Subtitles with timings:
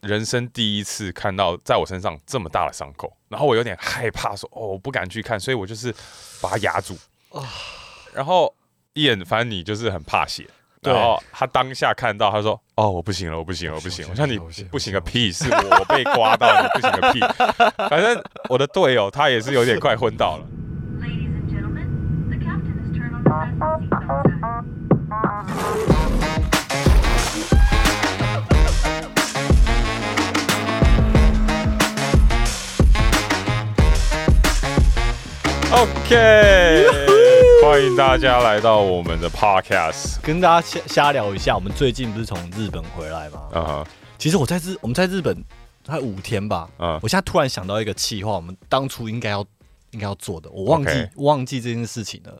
[0.00, 5.94] 人生第一次看到在我身上这么大的伤口，然后我有点害怕，说哦，我不敢去看，所以我就是
[6.40, 6.96] 把它压住。
[8.14, 8.54] 然后
[8.94, 10.48] 一眼，反正你就是很怕血。
[10.80, 14.38] 然后他当下看到，他说：“哦，我不行了，我不行了，我不行。”我说：“你
[14.70, 17.20] 不行个屁，是 我被刮到，你不行个屁。”
[17.90, 20.46] 反正我的队友他也是有点快昏倒了。
[35.70, 36.86] OK，
[37.62, 40.18] 欢迎大家来到我们的 Podcast。
[40.22, 43.48] 跟大家瞎瞎聊一下，我们最近不是从日本回来吗？
[43.52, 43.86] 嗯哼，
[44.16, 45.36] 其实我在日我们在日本
[45.84, 49.44] 才五天吧，嗯我现在突然想到一个计划，我们当初应该要
[49.90, 52.32] 应该要做的，我忘记忘记这件事情了。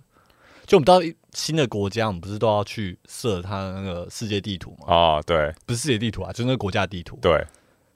[0.67, 4.95] 就我们到一新的国家，我们不是都要去设它那个世界地图吗？
[4.95, 7.19] 啊，对不是世界地图啊，就是那个国家地图。
[7.21, 7.47] 对，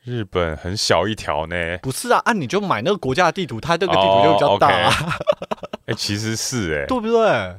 [0.04, 1.78] 日本很小一条呢。
[1.82, 4.68] 不是啊，啊你就买那个国家的地图，它这个地图就比较大
[5.86, 7.56] 哎，其实是哎，对不对？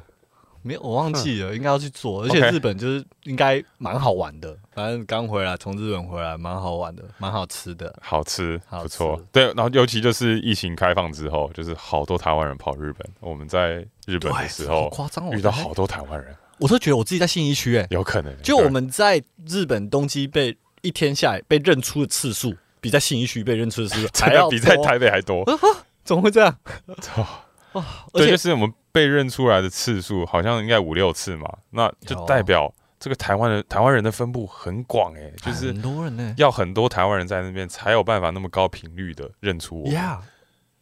[0.66, 2.22] 没有，我忘记了，应该要去做。
[2.22, 7.94] 而且日本就是应该蛮好玩的，反正刚回来，从日本回来，蛮好玩的，蛮好吃的。
[8.00, 9.22] 好吃，好吃不错。
[9.30, 13.06] 对，然后尤其就是疫情开放之后，就是好多台湾人跑日本。
[13.20, 15.32] 我们在日本的时候夸张哦！
[15.34, 25.44] 遇到好多台湾人，我都觉得我自己在信义区，哎，有可能就我们在日本东京被一天下来被认出的次数，比在信义区被认出的次数 真还要比在台北还多。
[26.04, 26.56] 怎么会这样？
[27.72, 27.82] 而
[28.12, 39.90] 对，就是我们被认出来的次数好像应该五六次嘛，那就代表这个台湾的台湾人的分布很广哎，就是很多人呢要很多台湾人在那边才有办法那么高频率的认出我。
[39.90, 40.18] ，Yeah。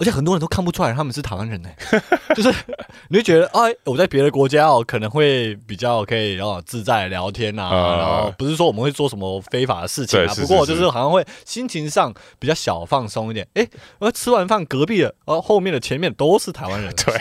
[0.02, 1.68] 而且很多人都看不出来他们是台湾人呢，
[2.34, 2.52] 就是
[3.06, 13.46] 你会觉得，哎，我在别的国家哦，可能会比较可以哦自在聊天啊，呃然后不是说我们会做什么非法的事情啊，不过就是好像会心情上比较小放松一点。
[13.54, 13.64] 哎，
[14.00, 17.14] 我吃完饭隔壁的，哦后面的前面都是台湾人， 对，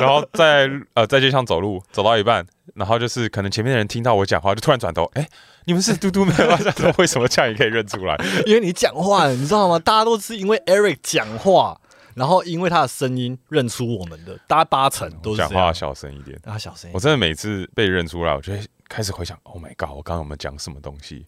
[0.00, 2.44] 然后在呃在街上走路，走到一半，
[2.74, 5.28] 然后就是可能前面的人听到我讲话，就突然转头，哎、
[5.66, 6.58] 你们是嘟嘟妹吗？
[6.98, 8.16] 为什么这样也可以认出来？
[8.46, 9.78] 因为你讲话，你知道吗？
[9.78, 11.80] 大家都是因为 Eric 讲话，
[12.16, 15.72] 然后因为他的声音认出我们的，大概八成都是讲话。
[15.72, 16.40] 小声一点。
[16.44, 16.90] 啊小声。
[16.94, 21.26] 我真的每次被认出来，我就会开始回想，Oh my god，我刚刚有没有讲什么东西？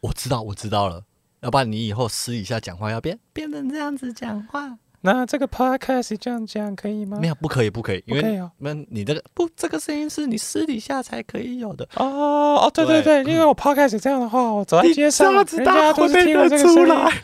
[0.00, 1.04] 我知道，我知道了。
[1.42, 11.86] 要不然你以后私底下讲话要变变成这样子讲话，那这个 podcast 这样讲可以吗没有不可以，不可以，因为那你这个不这个声音是你私底下才可以有的。
[11.96, 15.34] 哦哦，对对对对，因为我 podcast 这样的话，我走在街上，
[15.64, 16.84] 大家会被家都是听我认出。
[16.84, 17.22] 来。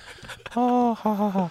[0.55, 1.51] 哦，好好好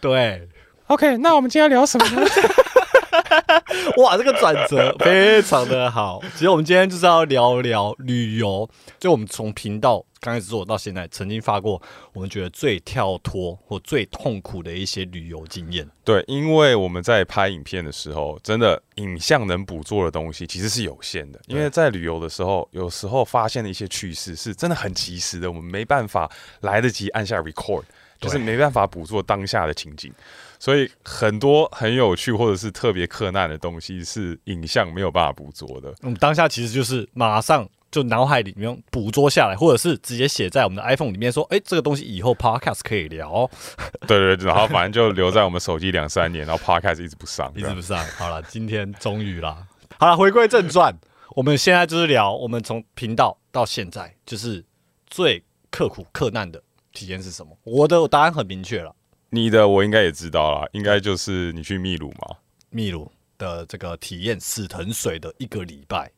[0.00, 0.48] 对，
[0.86, 2.26] ，OK，那我们今天要聊什么呢？
[3.98, 6.20] 哇，这个转折非常的好。
[6.34, 11.80] 其实我们今天就是要聊聊旅游，就我们从频道刚开始做到现在，曾经发过
[12.12, 15.88] 我们觉得最跳脱或最痛苦的一些旅游经验。
[16.04, 21.40] 对，因为我们在拍影片的时候，真的影像能捕捉的东西其实是有限的。
[21.46, 26.30] 因为在旅游的时候，有时候发现的一些趣事是真的很及时的，我们没办法
[26.60, 27.82] 来得及按下 record，
[28.20, 30.12] 就是没办法捕捉当下的情景。
[30.58, 35.94] 所以很多很有趣或者是特别困难的东西是影像没有办法捕捉的。
[36.02, 43.48] 我们当下其实就是马上就脑海里面捕捉下来，或者是直接写在我们的 iPhone 里面，说，哎、这个东西以后 Podcast 可以聊，
[44.06, 48.04] 对对对，然后反正就留在我们手机两三年，然后 podcast 一直不上， 一直不上。
[48.18, 49.66] 好了，今天终于啦。
[49.98, 50.94] 好了，回归正传，
[51.30, 54.62] 我们现在就是聊我们从频道到现在，就是
[55.06, 56.62] 最刻苦克难的
[56.92, 57.56] 体验是什么？
[57.64, 58.94] 我的答案很明确了，
[59.30, 62.36] 你的我应该也知道啦，应该就是你去秘鲁嘛。
[62.70, 66.10] 秘鲁的这个体验死藤水的一个礼拜，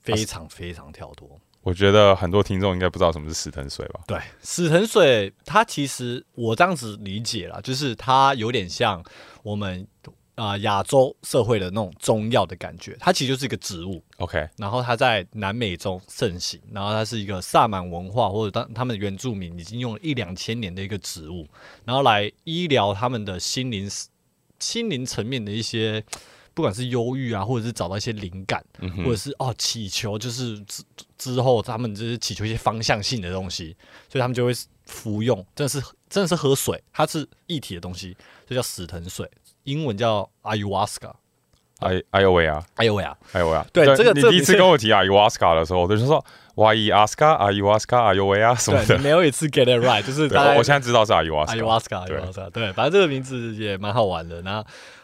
[0.00, 1.40] 非常非常跳脱。
[1.62, 4.00] 我觉得很多听众应该不知道什么是死藤水吧？
[4.06, 9.04] 对，死藤水它其实我这样子理解啦，就是它有点像
[9.42, 9.86] 我们
[10.42, 21.46] 啊亚、洲社会的那种中药的感觉，它其实就是一个植物，OK，然后它在南美洲盛行，然后它是一个萨满文化或者当他们原住民已经用了一两千年的一个植物，
[21.84, 23.90] 然后来医疗他们的心灵
[24.58, 26.02] 心灵层面的一些。
[26.52, 29.04] 不管是忧郁啊，或者是找到一些灵感，嗯哼。
[29.04, 30.82] 或者是哦祈求，就是之
[31.16, 33.74] 之后他们就是祈求一些方向性的东西，
[34.10, 34.52] 所以他们就会
[34.84, 35.80] 服用，真的是
[36.10, 38.14] 真的是喝水，它是一体的东西，
[38.46, 39.30] 就叫死藤水，
[39.64, 41.12] 英文叫 ayahuasca。
[41.80, 43.16] 哎哎呦喂啊，哎呦喂啊！
[43.32, 43.66] 哎呦喂啊！
[43.72, 46.22] 对这个你第一次跟我提 ayahuasca 的时候，我就说
[46.54, 48.98] why asca ayahuasca 哎呦喂啊什么的。
[48.98, 51.56] 没有一次 get it right，就是我我现在知道是 ayahuasca。
[51.56, 54.42] ayahuasca 对 ayahuasca 对，反正这个名字也蛮好玩的。
[54.42, 54.62] 那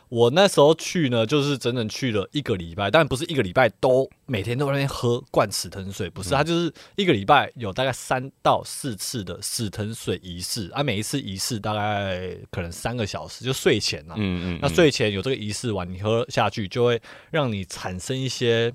[0.08, 17.02] 我那时候去呢，就是整整去了一个礼拜，但不是一个礼拜都每天都在那边喝灌死藤水，不是，它就是一个礼拜有大概三到四次的死藤水仪式，啊，每一次仪式大概可能三个小时，就睡前呐、嗯嗯，那睡前有这个仪式完，你喝下去就会
[17.32, 18.73] 让你产生一些，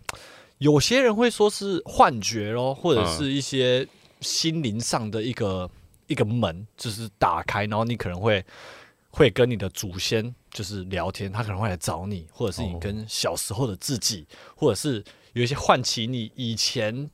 [0.57, 3.87] 有些人会说是幻觉咯，或者是一些
[4.19, 5.69] 心灵上的一个
[6.07, 8.43] 一个门，就是打开，然后你可能会
[9.11, 14.25] 会跟你的祖先就是聊天，他可能会来找你，或者是你哦跟小时候的自己，
[14.55, 15.03] 或者是
[15.33, 17.09] 有一些唤起你以前。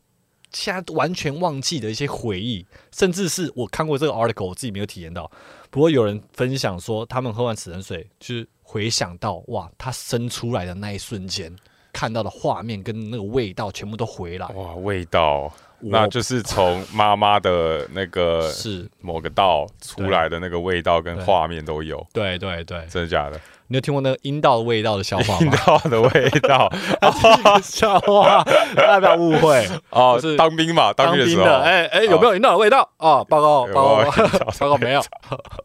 [0.53, 2.65] 现在完全忘记的一些回忆，
[2.95, 5.29] 甚至是我看过这个 article，我自己没有体验到，
[5.69, 11.53] 不过有人分享说，他们喝完死人水，就是回想到哇，他生出来的那一瞬间，
[11.97, 14.45] 看到的画面跟那个味道全部都回来。
[14.49, 23.41] 哇，味道，那就是从妈妈的那个是，某个道出来的那个味道跟画面都有，对对对，真的假的？
[23.69, 25.39] 你有听过那个阴道的味道的笑话吗？
[25.41, 26.71] 阴道的味道。
[27.63, 28.43] 笑话，
[28.75, 29.67] 大家不要误会。
[29.89, 32.87] 哦是，当兵嘛，当兵的哎哎，有没有阴道的味道？
[32.99, 34.11] 哦，报告报告
[34.59, 34.77] 报告。
[34.77, 35.01] 没有。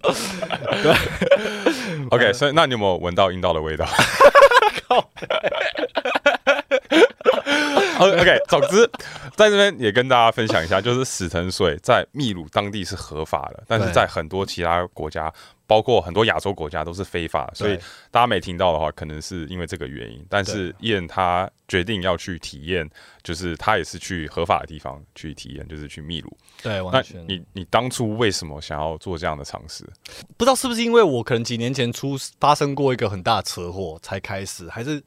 [0.82, 0.94] 对。
[2.08, 3.87] OK，所以那你有没有闻到阴道的味道
[7.98, 8.88] OK，总之
[9.36, 15.32] 在这边也跟大家分享一下，就是死藤水在秘鲁当地是合法的，但是在很多其他国家，
[15.66, 17.76] 包括很多亚洲国家都是非法，所以
[18.10, 20.24] 大家没听到的话，可能是因为这个原因。
[20.28, 22.88] 但是燕他决定要去体验，
[23.22, 26.36] 就是他也是去合法的地方去体验，就是去秘鲁。
[26.62, 27.24] 对，那完全。
[27.28, 29.84] 你你当初为什么想要做这样的尝试？
[30.36, 35.02] 不知道是不是因为我可能几年前出发生过一个很大的车祸才开始，还是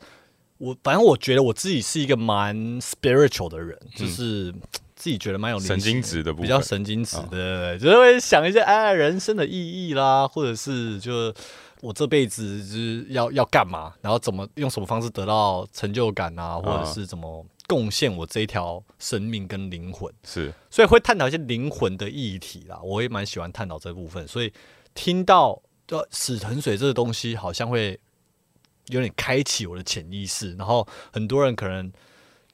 [0.57, 4.53] 我反正我觉得我自己是一个蛮 spiritual 的人，就是
[4.95, 11.33] 自己觉得蛮有灵神经质的部分比较神经质啊的，就是会想一些哎人生的意义啦，或者是就
[11.81, 20.11] 我这辈子就是要要干嘛，然后怎么用什么方式得到成就感啊，或者是怎么贡献我这一条生命跟灵魂。
[20.23, 24.25] 是所以会探讨一些灵魂的议题啦，我也蛮喜欢探讨这部分。
[24.27, 24.51] 所以
[24.95, 27.99] 听到呃死藤水这个东西，好像会
[28.87, 31.91] 有点开启我的潜意识，然后很多人可能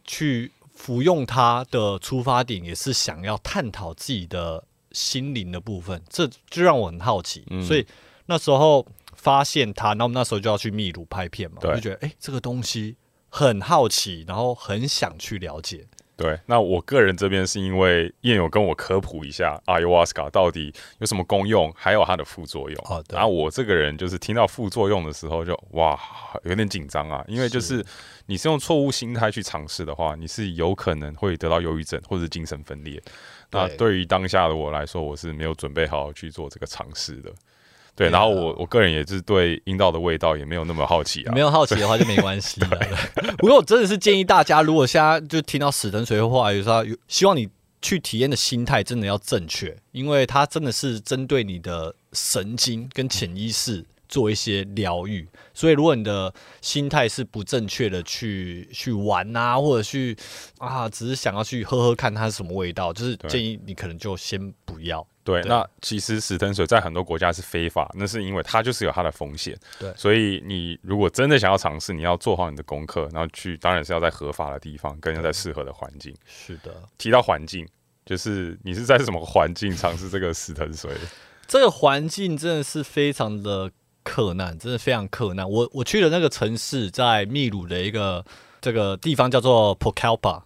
[0.06, 7.46] 去服用它的出发点也是想要探讨自己的心灵的部分，这就让我很好奇。
[7.50, 7.86] 嗯所以
[8.26, 12.96] 那时候发现它，然后我们那时候就要去秘鲁拍片嘛，我就觉得哎、诶这个东西
[13.30, 15.86] 很好奇，然后很想去了解。
[16.22, 22.78] 对，那我个人这边是因为燕有跟我科普一下阿尤瓦斯卡到底有什么功用，还有它的副作用。
[23.10, 26.00] 然后我这个人就是听到副作用的时候就哇
[26.44, 27.84] 有点紧张啊，因为就是
[28.28, 33.02] 你是用错误心态去尝试的话，你是有可能会得到忧郁症或者是精神分裂。
[33.50, 37.32] 那对对于当下的我来说，我是没有准备好去做这个尝试的。
[38.02, 41.32] 对，然后我我个人也是对阴道的味道也没有那么好奇啊。
[41.36, 42.68] 没有好奇的话就没关系了。
[43.38, 47.48] 不过我真的是建议大家，如果现在就听到死藤水的话，有时候有希望你
[47.80, 55.28] 去体验的心态真的要正确，因为它真的是针对你的神经跟潜意识做一些疗愈。
[55.54, 60.18] 所以如果你的心态是不正确的去去玩啊，或者去
[60.58, 65.06] 啊，只是想要去喝喝看它是什么味道，就是建议你可能就先不要。
[65.24, 69.56] 对，那其实死藤水在很多国家是非法，那是因为它就是有它的风险。
[69.80, 76.16] 对所以你如果真的想要尝试，你要做好你的功课，然后去，当然是要在合法的地方，跟要在适合的环境。
[76.26, 77.68] 是的，提到环境，
[78.06, 80.92] 就是你是在什么环境尝试这个死藤水？
[81.48, 83.70] 这个环境真的是非常的
[84.04, 85.48] 克难，真的非常克难。
[85.48, 88.26] 我我去的那个城市在秘鲁的一个
[88.60, 90.42] 这个地方叫做 Pucallpa，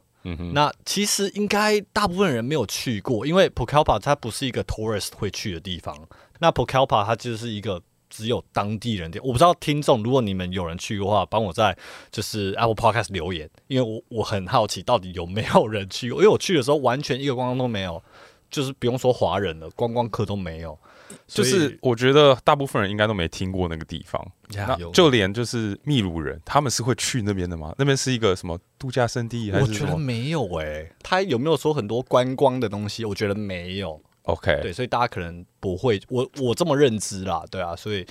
[0.54, 5.96] 那其实应该大部分人没有去过，因为 p o c a l p a 它不是一个 tourist 会去的地方。
[6.40, 9.20] 那 Pocapa 它就是一个只有当地人的。
[9.24, 11.78] 我不知道听众，如果你们有人去的话，帮我在
[12.12, 18.04] 就是 Apple Podcast 留言，因为我我很好奇到底有没有人去过，因为我去的时候完全一个观光都没有，
[18.56, 20.78] 就是不用说华人了，观光客都没有。
[21.28, 27.76] 就是我觉得大部分人应该都没听过那个地方，那就连就是秘鲁人，他们是会去那边的吗？
[27.78, 33.04] 那边是一个什么度假胜地还我觉是什么得没有诶、他有没有说很多观光的东西？
[33.04, 34.02] 我觉得没有。
[34.24, 38.06] ？OK，对，所以大家可能不会，我我这么认知啦，对啊，所以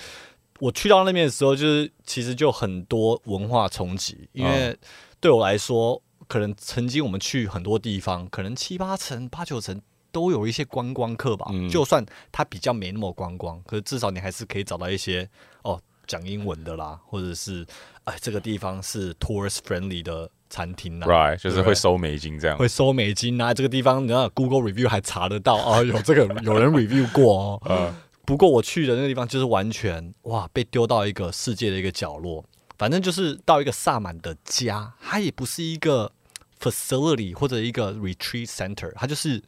[0.59, 4.75] 我去到那边的时候，就是其实就很多文化冲击，因为
[5.19, 9.81] 对我来说，可能曾经我们去很多地方，可能七八层、八九成。
[10.15, 15.29] 都有一些观光客吧，嗯就算它比较没那么观光，可是至少你还是可以找到一些
[15.63, 17.65] 哦讲英文的啦，或者是
[18.05, 22.57] 哎这个地方是 tourist friendly 的餐厅啦 right，就是会收美金这样。
[22.57, 27.61] 会收美金啊，这个地方你知道 Google review 还查得到哦，有这个有人 review 过哦。
[27.69, 27.93] 嗯，
[28.23, 32.45] 不过我去的那个地方就是完全哇，被丢到一个世界的一个角落，
[32.77, 36.09] 反正就是到一个萨满的家，它也不是一个
[36.61, 39.43] facility 或者一个 retreat center，它就是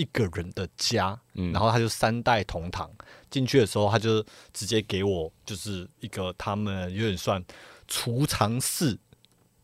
[0.00, 2.90] 一个人的家，嗯然后他就三代同堂。
[3.30, 7.44] 进去的时候，他就直接给我就是一个他们有点算
[7.86, 8.98] 储藏室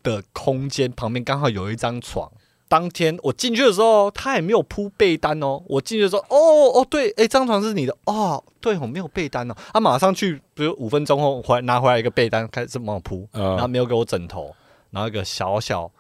[0.03, 2.31] 的空间，旁边刚好有一张床。
[2.69, 5.63] 当天我进去的时候，他也没有铺被单哦。
[5.69, 9.55] 我进去的时候，哦哦，对，哎，这张床是你的哦，对，我没有被单哦。
[9.73, 14.55] 他马上去，比如五分钟后回来拿回来一个被单，开始帮我铺，然后呃，没有给我枕头，
[14.91, 15.91] 然后一个小小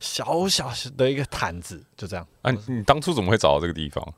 [0.00, 2.26] 小小的一个毯子，就这样。
[2.42, 4.14] 啊，你你当初怎么会找到这个地方？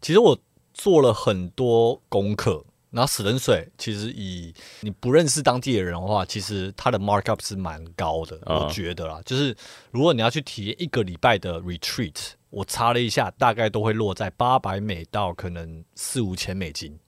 [0.00, 0.38] 其实我
[0.74, 9.20] 做了很多功课，然后死人水其实以你不认识当地的人的话，其实它的 markup 是蛮高的，啊我觉得啦。
[9.24, 9.56] 就是
[9.90, 12.14] 如果你要去体验一个礼拜的 retreat，
[12.50, 16.98] 我查了一下，大概都会落在八百美到可能四五千美金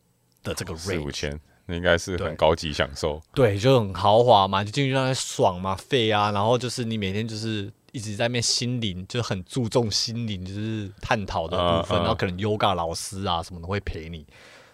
[0.42, 1.10] 的这个四五。
[1.10, 3.20] 千，那应该是对很高级享受。
[3.34, 14.26] 对，就很豪华嘛，就进去让它爽嘛，费啊，然后就是你每天就是一直在面心灵，就是很注重心灵，就是探讨的部分，嗯嗯然后可能 yoga 老师啊什么的会陪你。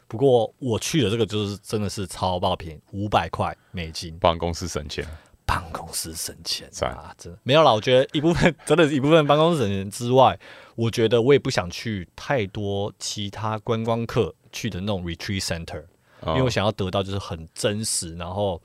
[0.09, 5.07] 不过我去的这个就是真的是超爆便宜，五百块美金，办公室省钱，
[5.45, 7.73] 办公室省钱赞啊，真的没有啦。
[7.73, 10.37] 我觉得一部分 真的是一部分办公室省钱之外，
[10.75, 15.85] 我觉得我也不想去太多其他观光客去的那种 retreat center。
[16.27, 18.61] 因为我嗯想要得到就是很真实，然后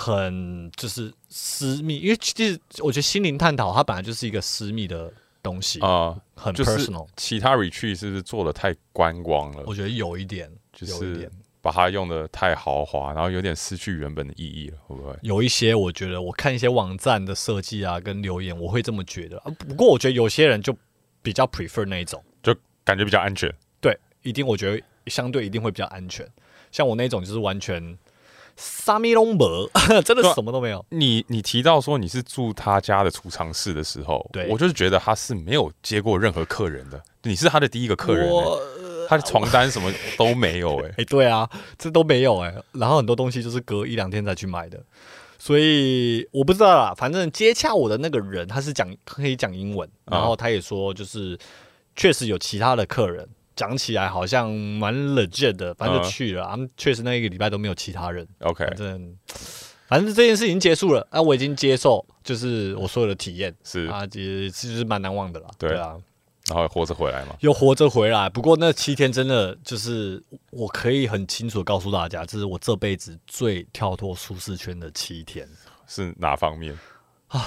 [0.00, 1.98] 很就是私密。
[1.98, 5.12] 因为其实我觉得心灵探讨它本来就是一个私密的
[5.42, 7.08] 东西，啊，很 personal。
[7.16, 9.64] 其他 retreat 是不是做的太观光了？
[9.66, 11.28] 我觉得有一点，就是
[11.60, 15.12] 把它用的太豪华，然后有点失去原本的意义了，会不会？
[15.22, 19.36] 有一些我觉得我看一些网站的设计啊跟留言，我会这么觉得。
[19.38, 20.72] 啊不过我觉得有些人就
[21.22, 23.52] 比较 prefer 那一种，就感觉比较安全。
[23.80, 26.24] 对，一定我觉得相对一定会比较安全。
[26.70, 27.98] 像我那种就是完全。
[28.60, 29.70] 沙米隆博，
[30.04, 30.84] 真的什么都没有。
[30.90, 38.58] 你你提到说你是住他家的储藏室的时候，对我就是觉得他是没有接过任何客人的，你是他的第一个客人、欸，
[39.08, 41.48] 他的床单什么都没有、欸， 哎、对啊，
[41.78, 44.82] 这都没有哎、然后很多东西就是隔一两天才去买的，
[45.38, 46.92] 所以我不知道啦。
[46.96, 51.38] 反正接洽我的那个人他是讲可以讲英文，啊然后他也说就是
[51.94, 53.26] 确实有其他的客人，
[53.58, 56.46] 讲起来好像蛮 legit 的，反正就去了。
[56.46, 59.18] 他们确实那一个礼拜都没有其他人，OK，反正
[59.88, 65.48] 反正这件事已经结束了，啊，我已经接受，就是我所有的体验是，啊，也其实蛮难忘的啦。
[65.58, 65.96] 对对啊。
[66.46, 68.26] 然后活着回来嘛，又活着回来。
[68.30, 75.46] 不过那七天真的就是，我可以很清楚的告诉大家，这是我这辈子最跳脱舒适圈的七天。
[75.86, 76.78] 是哪方面
[77.26, 77.44] 啊？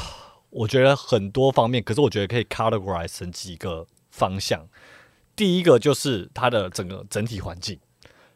[0.51, 4.67] 我觉得很多方面，可是我觉得可以 categorize 成几个方向。
[5.41, 7.75] 第一个就是它的整个整体环境，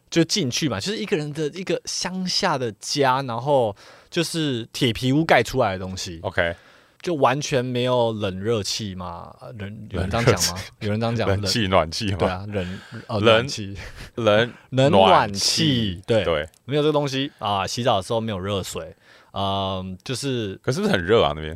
[0.09, 3.75] 就进去嘛，就是一个人的一个乡下的家，然后
[4.09, 6.55] 就是铁皮屋盖出来的东西，OK，
[7.03, 9.31] 就完全没有冷热气嘛。
[9.55, 10.61] 人有人这样讲吗？
[10.79, 13.77] 有人这样讲冷冷气暖气嘛，对啊，冷呃 冷暖气。
[14.15, 17.67] 冷冷暖气，对，对，没有这个东西啊。
[17.67, 18.95] 洗澡的时候没有热水，
[19.33, 21.55] 嗯，就是可是不是很热啊那边？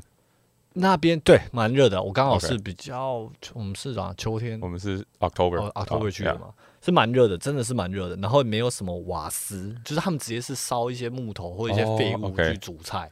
[0.74, 2.02] 那边对蛮热的。
[2.02, 8.16] 我刚好是比较我们是啊秋天我们是 October，哦 October 去的 yeah 嘛，是蛮热的，真的是蛮热的。
[8.18, 13.12] 然后也没有什么瓦斯，就是他们直接是烧一些木头或一些哦废物去煮菜，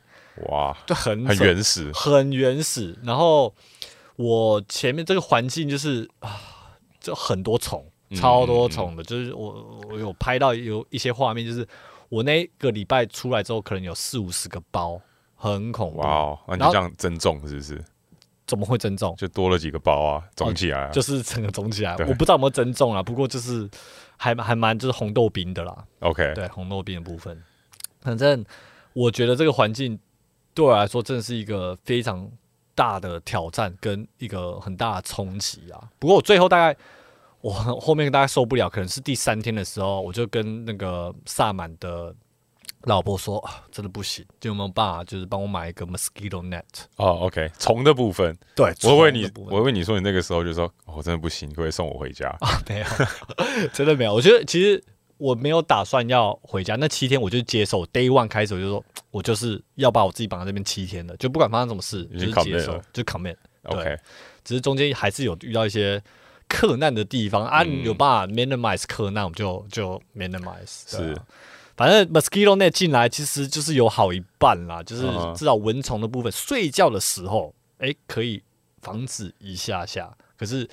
[0.49, 2.95] 哇，就很很原始，很原始。
[3.03, 3.53] 然后
[4.15, 6.39] 我前面这个环境就是啊，
[6.99, 9.03] 就很多虫，嗯超多虫的。
[9.03, 11.67] 就是我我有拍到有一些画面，就是
[12.09, 15.01] 我那个礼拜出来之后，可能有四五十个包，
[15.37, 15.99] 很恐怖。
[15.99, 17.81] 哇哦，那你这样增重是不是？
[18.45, 19.13] 怎么会增重？
[19.17, 23.03] 就多了几个包啊，肿起来啊，就是整个肿起来，我不知道有没有增重啊。
[23.03, 23.69] 不过就是
[24.15, 25.85] 还还蛮就是红豆冰的啦。
[25.99, 27.43] OK，对红豆冰的部分，
[27.99, 28.45] 反正
[28.93, 29.99] 我觉得这个环境
[30.53, 32.31] 对我来说真的是一个非常
[32.73, 35.89] 大的挑战跟一个很大的冲击啊。
[35.99, 36.79] 不过我最后大概
[37.41, 42.15] 我后面大概受不了，可能是第三天的时候，我就跟那个萨满的
[42.87, 46.63] 老婆说啊，真的不行，就有没有办法，就是帮我买一个 mosquito net？
[46.95, 52.35] 哦，OK，虫的部分，对，我以为你我以为你说你那个时候就说，哦，真的不行，可不可以送我回家？
[52.67, 52.85] 没有，
[53.73, 54.13] 真的没有。
[54.13, 54.81] 我觉得其实
[55.17, 57.85] 我没有打算要回家，那七天我就接受。
[57.87, 63.35] Day one 开始我就说，我就是要把我自己绑在这边七天的，就不管发生什么事，就是接受，就 commit。
[63.63, 63.97] 对 OK，
[64.45, 66.01] 只是中间还是有遇到一些
[66.47, 70.83] 克难的地方啊，嗯有办法 minimize 克难，我们就就 minimize。
[70.87, 71.17] 是
[71.77, 75.03] 反正 mosquito net 进来其实就是有好一半啦，就是
[75.35, 78.43] 至少蚊虫的部分，睡觉的时候，哎、可以
[78.81, 80.11] 防止一下下。
[80.35, 80.65] 可是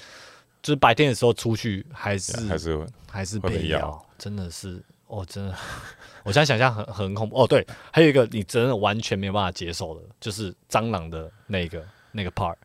[0.62, 5.54] 就是白天的时候出去还是还是还是会被咬被咬，真的是哦，真的，
[6.24, 7.46] 我现在想象很很恐怖哦。
[7.46, 12.56] 对，还有一个你真的完全没有办法接受的，就是蟑螂的那个那个 part。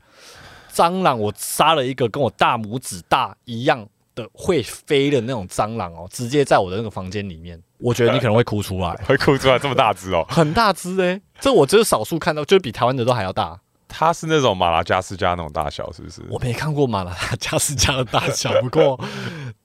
[0.73, 10.25] 蟑螂，我杀了一个跟我大拇指大一样的会飞的那种蟑螂哦，直接在我的那个房间里面，我觉得你可能会哭出来， 会哭出来这么大只哦。
[10.29, 13.59] 很大只哎、这我真是少数看到，就是比台湾的都还要大。
[13.87, 16.21] 它是那种马拉加斯加那种大小，是不是？
[16.29, 18.99] 我没看过马拉加斯加的大小， 不过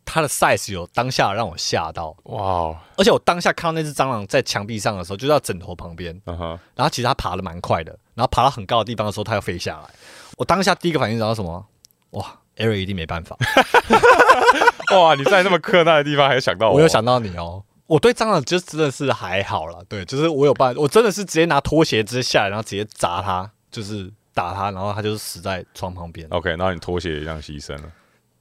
[0.04, 2.16] 它的 size 有当下让我吓到。
[2.24, 9.90] 哇哦，而且我当下看到那只蟑螂在墙壁上的时候，就在枕头旁边，然后其实它爬的蛮快的，然后爬到很高的地方的时候，它要飞下来。
[10.38, 11.66] 我当下第一个反应想到什么？
[12.10, 12.24] 哇
[12.56, 13.36] ，Eric 一定没办法。
[14.96, 15.14] 哇！
[15.14, 17.62] 你在那么困难的地方还想到我，我有想到你哦。
[17.86, 26.26] 我对蟑螂就真的是还好啦，对，就是我有办法，我真的是直接拿拖鞋直接下来，然后直接砸它，就是打它，然后它就是死在床旁边。
[26.30, 27.92] OK，然后你拖鞋也这样牺牲了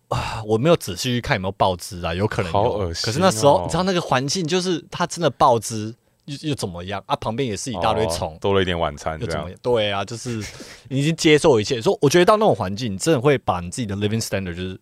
[0.08, 0.42] 啊。
[0.46, 2.54] 我没有仔细去看有没有爆汁啊，有可能有。
[2.54, 5.94] 好恶心可是那时候、哦你知道那个环境，就是它真的爆汁，
[6.26, 7.16] 又又怎么样啊？
[7.18, 9.50] 旁边也是一大堆虫哦，多了一点晚餐又怎么。
[9.50, 9.60] 样？
[9.62, 10.42] 对啊，就是
[10.88, 11.82] 你已经接受一切。
[11.82, 14.80] 说我觉得到那种环境，你真的会把你自己的 living standard 就是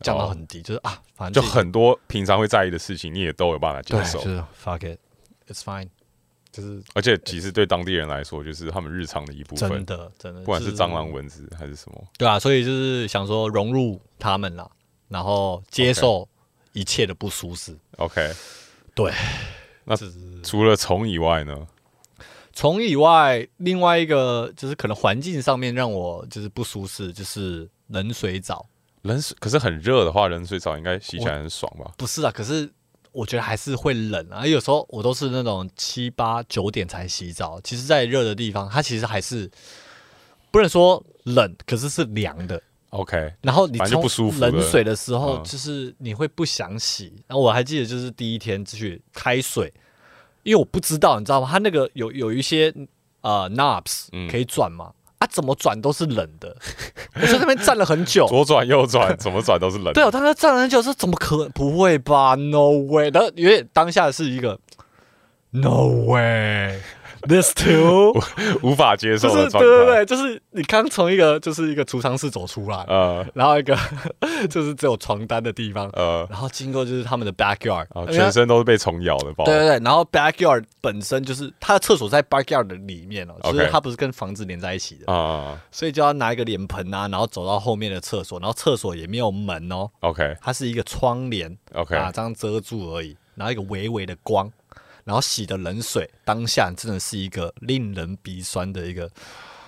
[0.00, 4.30] 降到很低，就是啊，反正就很多平常会在意的事情，你也都有办法接对，受就。
[4.30, 5.88] 是 fuck it，it's fine，
[6.50, 12.04] 就是而且其实对当地人来说，就是他们日常的一部分真分，的真的，不管是蟑螂、蚊子还是什么。
[12.16, 14.68] 对啊，所以就是想说融入他们啦，
[15.08, 16.28] 然后接受
[16.72, 17.76] 一切的不舒适。
[17.98, 18.32] OK，
[18.94, 19.12] 对，
[19.84, 20.10] 那是
[20.42, 21.66] 除了虫以外呢？
[22.52, 28.66] 虫以外，另外一个就是可能环境上面让我就是不舒适，就是冷水澡。
[29.02, 31.90] 冷水可是很热的话，冷水澡应该洗起来很爽吧？
[31.96, 32.70] 不是啊，可是
[33.12, 34.46] 我觉得还是会冷啊。
[34.46, 39.50] 有时候我都是那种七八九点才洗澡，其实，在热的地方，它其实还是
[40.50, 42.62] 不能说冷，可是是凉的。
[42.90, 47.12] OK，然后你就冲不舒服冷水的时候，嗯就是你会不想洗。
[47.28, 49.72] 然后我还记得，就是第一天去开水，
[50.42, 51.48] 因为我不知道，你知道吗？
[51.48, 52.74] 它那个有有一些
[53.20, 56.56] 呃 knobs 嗯可以转嘛，啊，怎么转都是冷的。
[57.14, 58.26] 我在那边站了很久。
[58.32, 59.92] 左转右转，怎么转都是冷。
[59.92, 63.10] 对，我当时站了很久，说怎么可不会吧？No way！
[63.10, 64.58] 然后因为当下是一个
[65.50, 65.86] No
[67.28, 68.12] way，this too，
[68.62, 69.68] 无法接受就是的状态。
[69.68, 73.26] 对对对，就是你刚从一个就是一个储藏室走出来，呃。
[73.34, 73.76] 然后一个
[74.48, 79.44] 就是只有床单的地方，呃，然后经过就是他们的 backyard，啊，全身都是被虫咬的包。
[79.44, 85.60] 对对对，然后 backyard 本身就是它的厕所在 backyard 的里面哦，就是 OK 它不是跟房子连在一起的，啊啊。
[85.70, 90.36] 所以就要拿一个脸盆啊，然后走到后面的厕所，然后厕所也没有门哦，，OK。
[90.40, 94.50] 它是一个窗帘 OK，啊，这样遮住而已，然后一个微微的光，
[95.10, 99.10] 然后洗的冷水，当下真的是一个令人鼻酸的一个，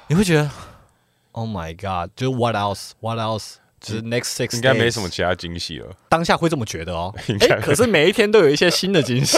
[0.07, 0.48] 你会觉得
[1.33, 3.55] Oh my God，就是 What else？What else？
[3.81, 5.96] 就是 next six，应该没什么其他惊喜了。
[6.09, 7.12] 当下会这么觉得哦。
[7.40, 9.37] 哎，可是每一天都有一些新的惊喜，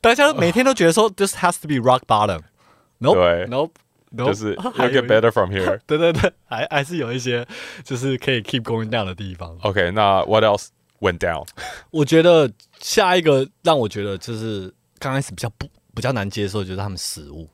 [0.00, 2.42] 大家每天都觉得说 this has to be rock bottom。
[3.00, 3.70] Nope，
[4.16, 5.80] 就是还 you'll 有 get better from here。
[5.88, 7.44] 对对对，还还是有一些
[7.82, 9.58] 就是可以 keep going down 的地方。
[9.62, 10.68] OK，那 what else
[11.00, 11.46] went down？
[11.90, 17.48] 我觉得下一个让我觉得就是刚开始比较不比较难接受，就是他们食物。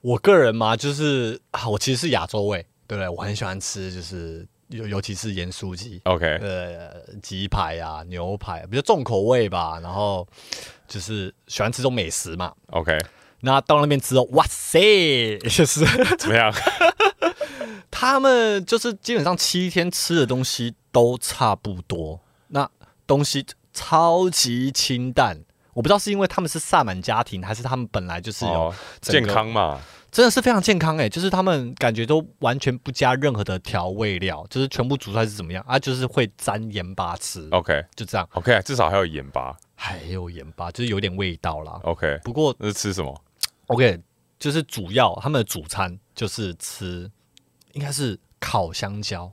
[0.00, 3.08] 我个人嘛，就是啊，我其实是亚洲胃，对不对？
[3.08, 6.00] 我很喜欢吃，就是尤尤其是盐酥鸡。
[6.04, 10.26] OK，呃，鸡排啊，牛排比较重口味吧，然后
[10.88, 12.52] 就是喜欢吃这种美食嘛。
[12.70, 12.98] OK，
[13.42, 15.84] 那到那边之后，哇塞，就是
[16.18, 16.52] 怎么样？
[17.90, 22.68] 他们就是基本上七天吃的东西都差不多，那
[23.12, 25.38] 东西超级清淡。
[25.74, 29.80] 我不知道是因为他们是萨满家庭，还是他们本来就是有、哦，健康嘛。
[30.10, 35.78] 真的是非常健康诶、就是他们感觉都完全不加任何的调味料，就是全部煮出来是怎么样啊？
[35.78, 38.28] 就是会沾盐巴吃，OK 就这样。
[38.34, 39.56] OK，至少还有盐巴。
[39.74, 41.80] 还有盐巴，就是有点味道啦。
[41.84, 43.24] OK，不过那是吃什么
[43.68, 43.98] ？OK，
[44.38, 47.10] 就是主要他们的主餐就是吃，
[47.72, 49.32] 应该是烤香蕉，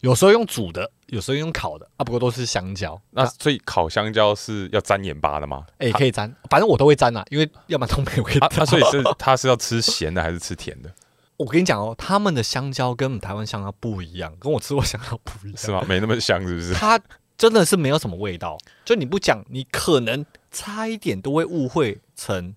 [0.00, 3.00] 有时候用煮的，有时候用烤的啊，不过都是香蕉。
[3.10, 5.64] 那所以烤香蕉是要沾盐巴的吗？
[5.78, 8.46] 哎、可以沾，反正我都会沾啊，因为要不然都没味道。
[8.46, 10.92] 啊，那所以是它是要吃咸的还是吃甜的？
[11.38, 15.56] 我跟你讲哦，他们的香蕉跟我们台湾香蕉不一样，跟我吃过香蕉不一样。
[15.56, 15.82] 是吗？
[15.88, 16.74] 没那么香，是不是？
[16.74, 17.00] 它
[17.38, 22.54] 真的是没有什么味道，就你不讲，你可能差一点都会误会成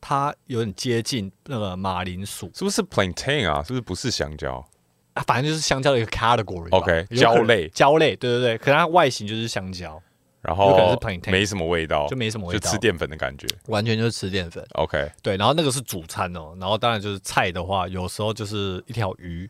[0.00, 3.62] 它有点接近那个马铃薯是不是 plantain 啊？
[3.62, 4.66] 是不是不是香蕉？
[5.14, 6.78] 啊，反正就是香蕉的一个 category 吧。
[6.78, 10.00] OK，蕉类蕉类，对对对，可能它外形就是香蕉，
[10.40, 13.46] 然后可能是后 plantain 没什么味道，就没什么味道，就吃淀粉的感觉。
[13.66, 14.64] 完全就是吃淀粉。
[14.72, 19.48] OK，对，然后那个是主餐哦，然后当然就是菜的话，有时候就是一条鱼，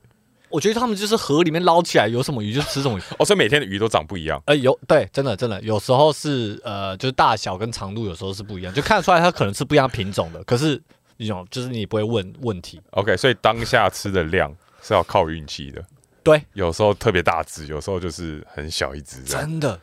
[0.49, 3.03] 我觉得他们就是河里面捞起来有什么鱼就吃什么鱼。
[3.19, 4.43] 哦，所以每天的鱼都长不一样。
[4.47, 10.43] 呃，有对，真的真的，有时候是呃，就是大小跟长度有时候是不一样，就看得出来它可能是不一样品种的。
[10.45, 10.83] 可是
[11.19, 15.83] 那种就是你不会问问题，OK，所以当下吃的量是要靠运气的。
[16.23, 19.23] 对，有时候特别大只，有时候就是很小一只。
[19.23, 19.81] 真的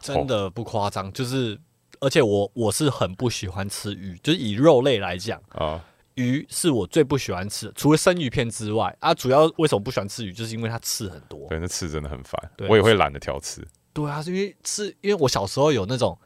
[0.00, 1.58] 真的不夸张，就是
[2.00, 5.82] 而且我我是很不喜欢吃鱼，就是以肉类来讲，啊，
[6.14, 11.48] 鱼是我最不喜欢吃的，除了生鱼片之外啊，主要为什么不喜欢吃鱼，就是因为它刺很多。
[11.48, 13.66] 对，那刺真的很烦，我也会懒得挑刺。
[13.92, 16.16] 对啊，是因为是因为我小时候有那种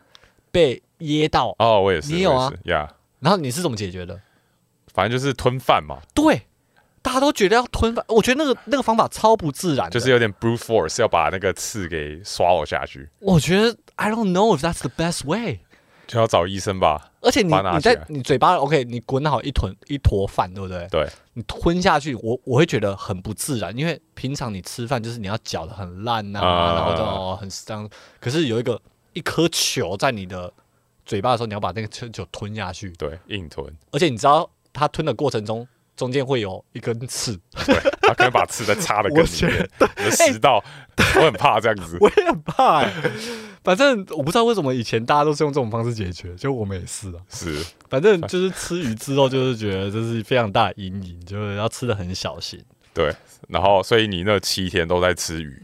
[0.51, 4.21] 被噎到，哦，我也是，你有啊呀然后你是怎么解决的？
[4.92, 6.42] 反正就是吞饭嘛，对，
[7.02, 15.61] 大家都觉得要吞饭，我觉得那个那个方法超不自然，就是有点 brute force，要把那个刺给刷了下去，我觉得 I don't know if that's the best way。
[16.06, 17.11] 就要找医生吧。
[17.20, 20.88] 而且你你在你嘴巴 OK，你滚好一坨一坨饭，对不对？
[20.90, 27.87] 对，你吞下去，我我会觉得很不自然，因为平常你吃饭就是你要嚼的很烂呐、啊然后就、哦、很脏。
[28.20, 28.80] 可是有一个
[29.12, 30.50] 一颗球在你的
[31.04, 39.68] 嘴巴的时候，你要把那个球球吞下去，对，硬吞，而且你知道它吞的过程中，中间会有一根刺，对，他可能把刺再插的更里面，
[40.04, 40.64] 有食道，
[41.16, 41.98] 我很怕这样子。
[42.00, 42.92] 我也很怕、欸。
[43.64, 47.20] 反正我不知道为什么以前大家都是用这种方式解决，就我们也是啊。
[47.28, 52.64] 是，反正就是吃鱼之后，就是觉得这是非常大的阴影，就是要吃的很小心。
[52.94, 53.12] 对，
[53.48, 55.61] 然后所以你那七天都在吃鱼，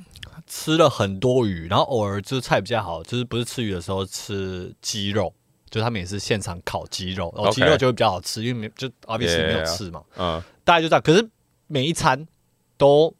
[0.48, 5.32] 吃了很多鱼，然后偶尔就是菜比较好，就是不是吃鱼的时候吃鸡肉，
[5.74, 10.00] 就他们也是现场烤鸡肉，然后鸡肉就会比较好吃，因为没就 obviously 没有刺嘛。
[10.16, 11.02] 嗯，大概就这样。
[11.02, 11.28] 可是
[11.66, 12.24] 每一餐
[12.78, 13.12] 都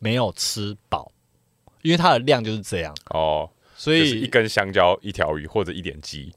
[0.00, 1.12] 没有吃饱，
[1.82, 6.34] 因为它的量就是这样，哦，所以就是一根香蕉、一条鱼或者一点鸡，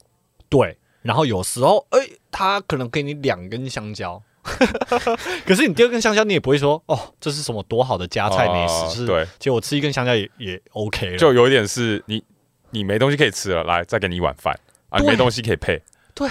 [0.48, 0.78] 对。
[1.02, 1.98] 然后有时候，哎、
[2.30, 4.22] 他可能给你两根香蕉，
[5.44, 12.22] 可是你第二根香蕉，你也不会说哦，这是什么多好的加菜美食，就是哦对，其实我吃一根香蕉也也 OK 了，就有一点是你
[12.70, 14.58] 你没东西可以吃了，来再给你一碗饭
[14.94, 15.82] 啊，没东西可以配，
[16.14, 16.28] 对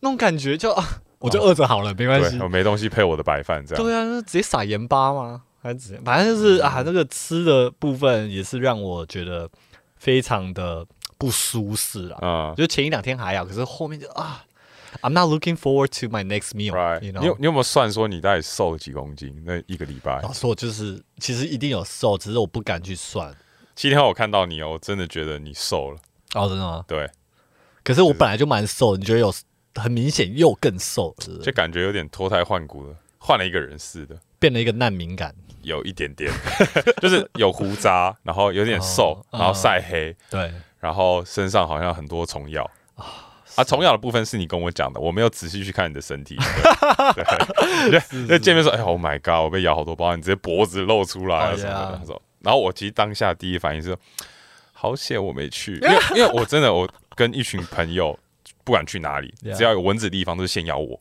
[0.00, 2.38] 那种感觉就啊，我就饿着好了，没关系，。
[2.40, 5.42] 我没东西配我的白饭，这样对啊，那直接撒盐巴吗？
[5.62, 6.04] 还是怎样？
[6.04, 9.48] 反正就是啊，那个吃的部分也是让我觉得
[9.96, 10.86] 非常的
[11.18, 12.18] 不舒适啊。
[12.22, 14.44] 嗯就前一两天还好，可是后面就啊
[15.02, 17.00] ，I'm not looking forward to my next meal。
[17.00, 19.42] 你有你有没有算说你大概瘦了几公斤？
[19.44, 23.34] 那一个礼拜老实说就是其实一定有瘦，只是我不敢去算。
[23.74, 25.98] 七天后我看到你哦，我真的觉得你瘦了，
[26.34, 26.84] 哦，真的吗？
[26.86, 27.10] 对，
[27.86, 29.32] 可是我本来就蛮瘦的，你觉得有
[29.76, 34.16] 很明显又更瘦，是不是就感觉有点脱胎换骨了，换了一个人似的。
[34.40, 35.32] 变了一个难民感。
[35.62, 36.32] 有一点点，
[37.00, 43.64] 就是有胡渣，然后有点瘦，哦然后晒黑，对，然后身上好像很多虫药啊。
[43.64, 46.36] 虫药的部分是你跟我讲的，我没有仔细去看你的身体。
[47.14, 47.24] 对，
[47.90, 51.98] 对就 就见面说，哎，Oh my god，我被咬好多包，你直接脖子露出来什么的。
[52.00, 53.96] 他说，然后我其实当下第一反应是，
[54.72, 58.16] 好险我没去，因为因为我真的我跟一群朋友
[58.62, 61.00] 不管去哪里，只要有蚊子的地方都是先咬我，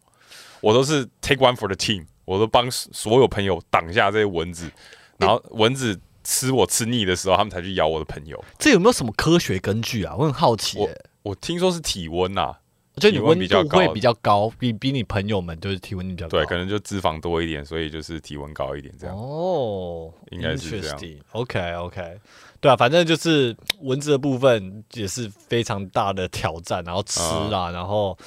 [0.62, 4.72] 我都是 take one for the team，我都帮所有朋友挡下这些蚊子，
[5.18, 8.44] 然后蚊子吃我吃腻的时候，他们才去咬我的朋友。
[8.58, 10.16] 这有没有什么科学根据啊？
[10.18, 10.90] 我很好奇、我。
[11.22, 12.56] 我听说是体温呐、
[12.98, 16.38] 就你温体温比较高度会比较高，比比你朋友们就是体温比较高。
[16.38, 19.16] 对，可能就脂肪多一点，所以就是体温高一点这样。
[19.16, 21.00] 哦，应该是这样
[21.32, 22.20] OK OK，
[22.62, 27.20] 对啊，反正就是蚊子的部分也是非常大的挑战，然后吃
[27.54, 28.18] 啊，然后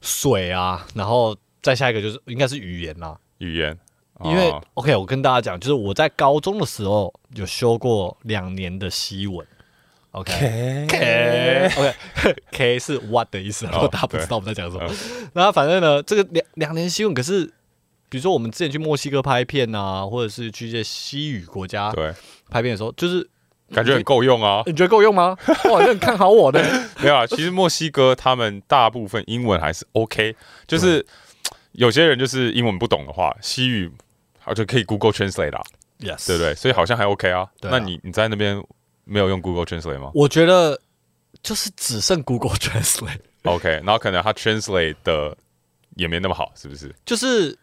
[0.00, 3.78] 水啊，然后再下一个就是应该是语言啦，语言，
[4.24, 9.46] 因为、哦 OK，我跟大家讲，就是我在高中的时候有修过两年的西文。
[10.12, 11.94] OK K OK
[12.50, 15.28] K 是 what 的意思，然后哦大家不知道我们在讲什么嗯。
[15.34, 17.44] 然后反正呢，这个两两年西文，可是
[18.08, 22.12] 比如说我们之前去墨西哥拍片啊，或者是去一些西语国家对，
[22.50, 23.28] 拍片的时候，就是
[23.72, 24.62] 感觉很够用啊。
[24.66, 25.36] 你觉得够用吗？
[25.70, 26.60] 哇，你很看好我的。
[27.00, 30.34] 没有啊，其实墨西哥他们大部分英文还是 OK，
[30.66, 31.06] 就是
[31.72, 33.88] 有些人就是英文不懂的话，西语
[34.40, 35.62] 好就可以 Google Translate 啦
[36.00, 36.52] ，Yes，对不对？
[36.56, 37.46] 所以好像还 OK 啊。
[37.60, 38.60] 对啊那你你在那边
[39.10, 40.80] 没有用 Google Translate 吗我觉得
[41.42, 45.36] 就是只剩 Google Translate，？OK，然后可能它 Translate 的
[45.96, 46.94] 也没那么好，是不是？
[47.04, 47.58] 就是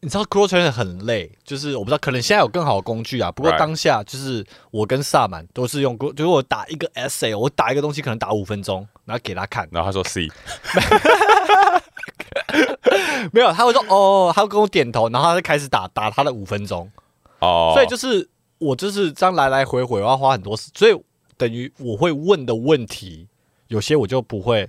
[0.00, 3.32] 你知道 Google Translate 很累，就是我不知道，可能现在有更好的工具啊。
[3.32, 10.28] 不过当下就是我跟萨满都是用 Google，就是我打一个 essay，我打一个东西可能打五分钟，然后给他看，然后他说 C，
[13.32, 16.90] 没有，他会说哦，他会跟我点头，然后他就开始打打他的五分钟，
[17.38, 18.28] 哦，所以就是
[18.62, 20.94] 我就是这样来来回回，我要花很多时，所以
[21.36, 23.26] 等于我会问的问题，
[23.68, 24.68] 有些我就不会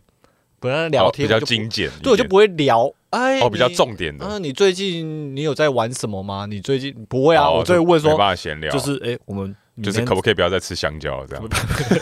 [0.60, 2.92] 不然聊天哦比较精简，对，我就不会聊。
[3.12, 4.26] 哎，哦，比较重点的。
[4.26, 6.48] 啊，你最近你有在玩什么吗？
[6.50, 11.50] 你最近不会啊，哦我就会问没说，办法闲聊，就是哎，我们就是可不可以不要再吃香蕉了这样，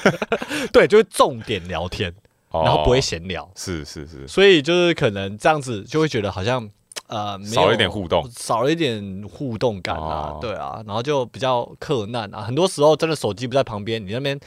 [0.72, 2.10] 对，就会重点聊天，
[2.52, 6.70] 哦然后不会闲聊，是是是，所以就是可能这样子就会觉得好像
[7.12, 12.41] 呃没有少了一点互动，少了一点互动感啊哦，对啊，然后就比较克难啊。
[12.41, 14.39] 很多时候真的手机不在旁边，你那边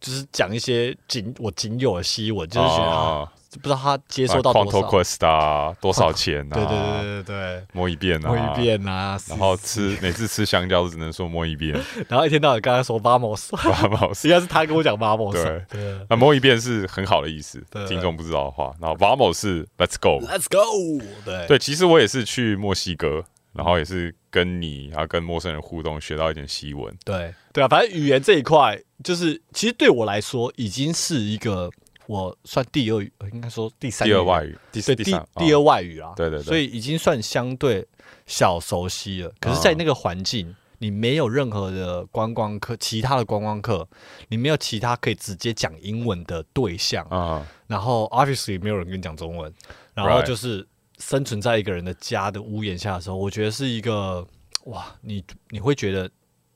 [0.00, 4.88] 就是讲一些仅我仅有的新闻，就是觉得、不知道他接收到多 Quantum 少。
[4.88, 6.54] Quest 啊，多少钱啊？
[6.54, 7.66] 对对对对对。
[7.72, 15.64] 摸一遍，啊，摸一，遍啊，然后是吃每次吃香蕉都只能说摸一遍， 然后一天到晚跟他说 vamos vamos， 应该是他跟我讲 vamos，对。
[15.70, 18.74] 对那摸一遍是很好的意思对，听众不知道的话。
[18.80, 21.46] 然后 Vamos 是 Let's go，，Let's go，对。
[21.46, 26.94] 对，其实我也是去墨西哥，然后也是跟你，然后跟陌生人互动，学到一点西文。
[27.04, 27.34] 对。
[27.52, 31.70] 对啊，反正语言这一块，就是其实对我来说已经是一个
[32.08, 35.60] 我算第二语，呃应该说第三第二外语，第对第第二哦。
[35.60, 36.42] 外语啊，对对对。
[36.42, 37.86] 所以已经算相对
[38.26, 39.30] 小熟悉了。
[39.38, 43.86] 可是，在那个环境，你没有任何的观光客，其他的观光客，
[44.28, 49.52] 你没有其他可以直接讲英文的对象，啊，然后 obviously 没有人跟你讲中文，
[49.92, 50.66] 然后就是
[50.96, 54.26] 生存在一个人的家的屋檐下的时候，我觉得是一个
[54.64, 56.10] 哇，你你会觉得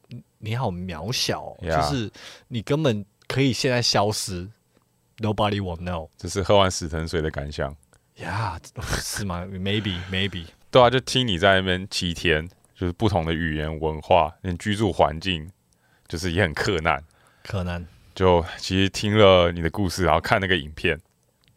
[0.09, 2.11] 你你好渺小就是
[2.49, 4.49] 你根本可以现在消失
[5.23, 6.09] ，nobody will know。
[6.19, 7.75] 这是喝完死藤水的感想。
[8.19, 8.59] Yeah，、
[9.01, 10.47] 是吗？Maybe, maybe。
[10.71, 15.51] 对啊，就听你在那边七天，就是不同的语言文化，你居住环境，
[16.09, 17.03] 就是也很克难。
[17.49, 20.99] 困难就其实听了你的故事，然后看那个影片，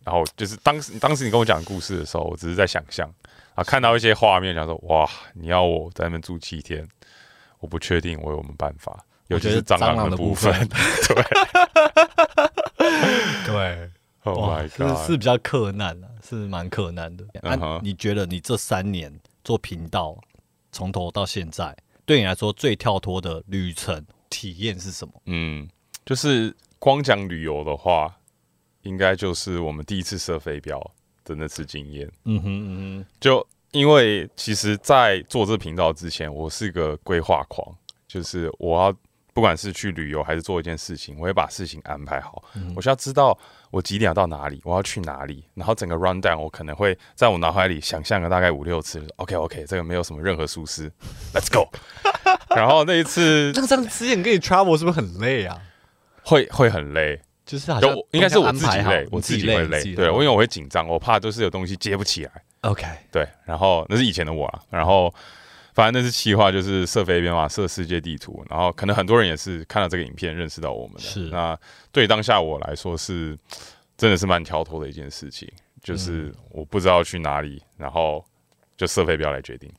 [0.03, 3.09] 然后就是当时当时你跟我讲故事的时候，我只是在想象
[3.53, 6.87] 啊，看到一些画面，想说哇，你要我在那边住七天，
[7.59, 11.23] 我不确定我有没有办法，尤其是蟑螂的部部分 对对
[11.95, 12.04] ，，Oh
[14.77, 17.23] 是是比较克难的、是蛮克难的。
[17.41, 20.17] 啊嗯哼，你觉得你这三年做频道，
[20.71, 25.13] 从头到现在，对你来说最跳脱的旅程体验是什么？
[25.25, 25.67] 嗯，
[26.05, 28.13] 就是光讲旅游的话，
[28.81, 30.79] 应该就是我们第一次射飞镖
[31.23, 32.11] 的那次经验。
[32.25, 37.75] 嗯哼嗯哼就因为其实，在做这频道之前，我是个规划狂，
[38.07, 38.95] 就是我要
[39.35, 42.41] 不管是去旅游还是做一件事情，我会把事情安排好。
[42.55, 43.37] 嗯我需要知道
[43.69, 49.05] 我几点要到哪里，我要去哪里，然后整个 run down 我可能会在我脑海里想象个大概五六次。
[49.17, 50.89] OK OK，这个没有什么任何疏失
[51.33, 51.69] ，Let's go。
[52.55, 55.61] 然后那一次那这样之前跟你 travel 是不是很累啊？
[56.23, 62.31] 会会很累，就是好像就应该是我自己累，我自己会累，对，我因为我会紧张，我怕就是有东西接不起来。
[62.61, 65.13] OK 对，然后那是以前的我啊，然后
[65.75, 71.01] 反正那是企划就是设飞镖嘛，设世界地图，然后可能很多人也是看到这个影片认识到我们的。
[71.01, 71.55] 是那
[71.91, 73.37] 对当下我来说是
[73.97, 75.51] 真的是蛮跳脱的一件事情，
[75.83, 78.25] 就是我不知道去哪里，然后
[78.77, 79.69] 就设飞镖来决定。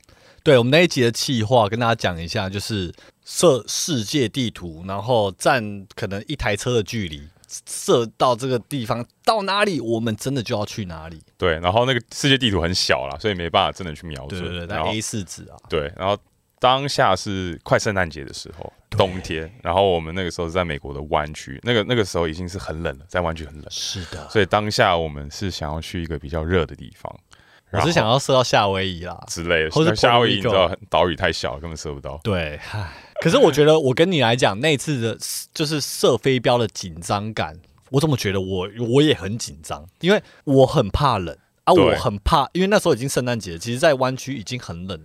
[0.43, 2.93] 对我们那一集的企划，跟大家讲一下，就是
[3.25, 11.21] 设世界地图，然后占可能一台车的距离，射到这个地方到哪里，我们真的就要去哪里。
[11.37, 14.41] 对，然后那个世界地图很小啦，所以没办法真的去瞄准。
[14.41, 16.17] 对对对，在然后 A 四纸啊，对，然后
[16.59, 23.65] 当下是快圣诞节的时候，冬天，然后我们那个时候是在美国的湾区，那个那个时候已经是很冷了，在湾区很冷。
[23.69, 27.15] 是的，所以当下我们是想要去一个比较热的地方，
[27.71, 29.23] 我是想要射到夏威夷啦。
[29.27, 29.69] 之类的。
[29.69, 32.19] 或是那夏威夷你知道岛屿太小，根本射不到。
[32.23, 35.17] 对，唉，可是我觉得我跟你来讲，那次的
[35.53, 37.57] 就是射飞镖的紧张感，
[37.89, 44.99] 我怎么觉得我我也很紧张，因为我很怕冷啊，我很怕，因为那时候已经圣诞节，其实在湾区已经很冷。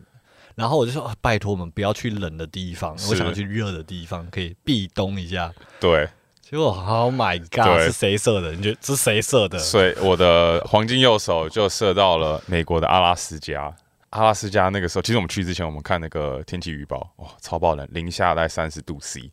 [0.55, 5.51] 然后我就说、啊拜托我们不要去冷的地方，是我想要去热的地方，可以避冬一下。
[5.81, 6.07] 对，
[6.43, 8.53] 结果，Oh my God，是谁射的？
[8.53, 9.59] 你觉得是谁射的？
[9.59, 13.75] 所以我的黄金右手就射到了美国的阿拉斯加。
[14.13, 19.31] 阿拉斯加那个时候，其实我们去之前，我们看那个天气预报，哇，超爆冷，零下大概三十度 C。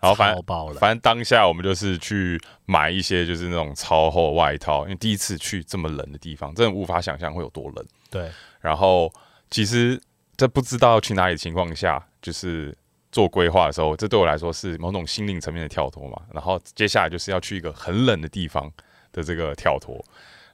[0.00, 7.86] 然后反正反正当下我们就是去买一些就是那种超厚外套，因为第一次去这么冷的地方，真的无法想象会有多冷。
[8.10, 9.10] 对，然后
[9.50, 9.98] 其实，
[10.36, 12.76] 在不知道要去哪里的情况下，就是
[13.10, 16.20] 做规划的时候，这对我来说是某种心灵层面的跳脱嘛。
[16.32, 18.70] 然后接下来就是要去一个很冷的地方
[19.10, 20.04] 的这个跳脱。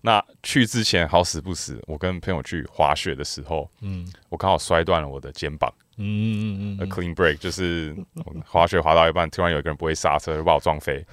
[0.01, 5.73] 那去之前好死不死，我跟朋友去滑雪的时候，嗯我刚好摔断了我的肩膀。
[5.97, 7.95] 嗯嗯嗯，clean break 就是
[8.47, 11.05] 滑雪滑到一半，突然有一个人不会刹车，就把我撞飞。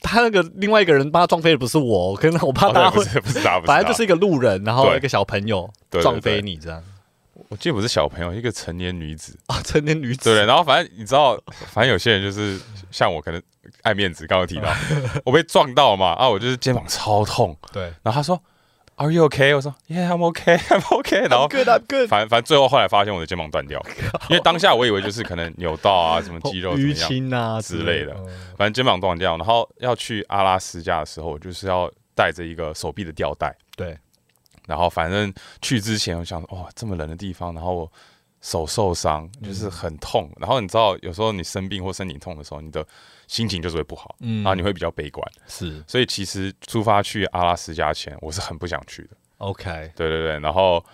[0.00, 6.80] 他那个另外一个人把他撞飞的不是我，我跟我怕哦对，大家会不是他，反正就是一个路人，然后一个小朋友撞飞你这样。
[7.48, 10.44] 我记得不是小朋友，一个成年女子，啊，成年女子，对？
[10.44, 11.40] 然后反正你知道，
[11.72, 13.42] 反正有些人就是像我，可能
[13.82, 14.72] 爱面子，刚刚提到，
[15.24, 18.40] 我被撞到嘛，啊，我就是肩膀超痛，对，然后他说
[18.96, 19.54] ，Are you okay？
[19.54, 21.28] 我说，Yeah，I'm okay，I'm okay。
[21.30, 23.80] 然后 good I'm good，反反正最后后来发现我的肩膀断掉，
[24.28, 29.36] 因为当下我以为就是可能扭到啊，什么肌肉淤，青啊之类的嗯反正肩膀断掉。
[29.36, 33.54] 然后要去阿拉斯加的时候，我就是要带着一个手臂的吊带。
[33.76, 33.96] 对，
[34.68, 37.92] 然后反正去之前，我想哇，这么冷的地方，然后我
[38.40, 40.30] 手受伤，就是很痛。
[40.38, 42.86] 然后你知道，有时候你生病或身体痛的时候，你的
[43.26, 45.26] 心情就是会不好，嗯然后你会比较悲观。
[45.46, 49.16] 是所以其实出发去阿拉斯加前，我是很不想去的。
[49.38, 50.84] OK，对对对，然后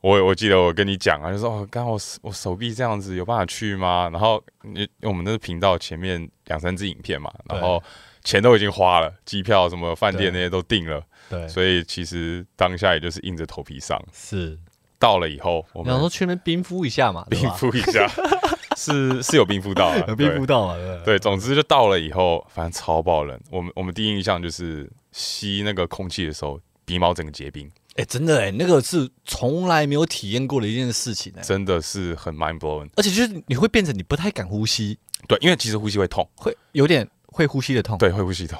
[0.00, 4.08] 我我记得我跟你讲啊，就说哦，刚好我手我手臂这样子，有办法去吗？
[4.10, 7.82] 然后你我们那个频道前面两三支影片嘛，然后
[8.24, 14.00] 钱都已经花了，机票什么饭店那些都订了，对，所以其实当下也就是硬着头皮上。
[14.12, 14.58] 是，
[14.98, 18.10] 到了以后，我们去那边冰敷一下嘛，对冰吧敷一下，
[18.76, 20.38] 是是有冰敷到啊，有冰对。
[20.38, 21.04] 敷到嘛，对不对。
[21.04, 23.38] 对，总之就到了以后，反正超爆冷。
[23.50, 32.88] 我们我们第一印象就是吸那个空气的时候，鼻毛整个结冰，哎，真的哎，那个是从来没有体验过的一件事情哎，真的是很 mind blowing。
[32.96, 38.58] 而且就是你会变成你不太敢呼吸，对，因为其实呼吸会痛，会有点会呼吸的痛，，对，会呼吸痛，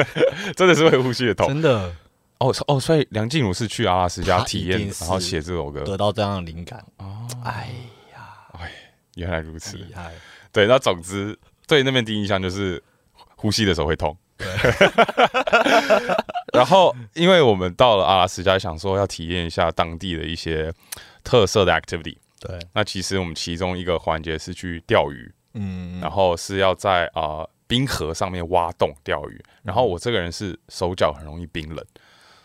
[0.56, 1.46] 真的是会呼吸的痛。
[1.48, 1.94] 真的
[2.38, 5.82] 哦哦，所以梁静茹是去阿拉斯加体验然后写这首歌。
[5.84, 7.70] 得到这样的灵感，哦，哎
[9.14, 9.78] 原来如此。
[9.78, 10.12] 厉害，
[10.52, 12.82] 对，那总之对那边第一印象就是
[13.34, 14.14] 呼吸的时候会痛。
[16.52, 20.70] 然后，因为我们到了阿拉斯加，想说要体验一下当地的一些
[21.24, 22.18] 特色的 activity。
[22.38, 29.42] 对，那其实我们其中一个环节是去钓鱼，嗯，然后是要在啊、呃冰河上面挖洞钓鱼。
[29.62, 31.84] 然后我这个人是手脚很容易冰冷，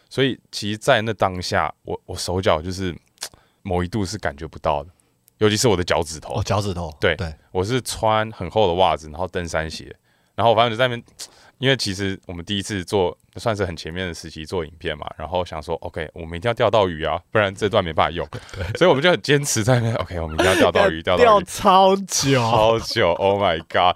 [0.09, 2.95] 所以其实，在那当下，我我手脚就是
[3.63, 4.89] 某一度是感觉不到的，
[5.37, 6.33] 尤其是我的脚趾头。
[6.33, 9.95] 哦，脚趾头，对对，我是穿很厚的袜子，然后登山鞋，
[10.35, 11.03] 然后我反正就在那边，
[11.59, 18.27] 因为其实我们第一次做算是很前面的时期做影片嘛，然后想说，OK，我们一定要钓到鱼啊，不然这段没办法用，
[18.75, 23.95] 所以我们就很坚持在那边，OK，我们一定要钓到鱼，钓到钓鱼， 超久，超久，Oh my god！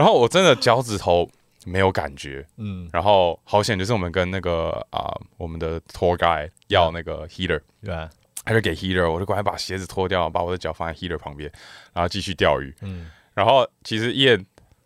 [0.00, 1.28] 然后我真的脚趾头
[1.66, 8.08] 没有感觉，嗯，然后好险就是我们跟那个啊、我们的 tour guide 要那个 heater，对吧，
[8.46, 11.52] 他就给 heater，我就赶快把鞋子脱掉，把我的脚放在 heater 旁边，
[11.92, 12.74] 然后继续钓鱼。
[12.80, 14.42] 嗯，然后其实燕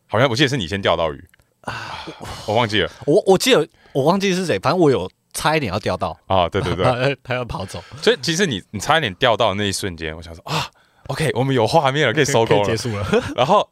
[0.09, 1.25] 好像我记得是你先钓到鱼。
[1.61, 2.05] 啊，
[2.49, 2.91] 我忘记了。
[3.07, 10.67] 我我记得我忘记是谁，反正我有差一点要钓到，啊，对对对，他 他要跑走，所以其实你你差一点钓到的那一瞬间，我想说啊
[11.07, 12.65] ，OK，我们有画面了，可以 收工了。
[12.65, 13.71] 结束了， 然后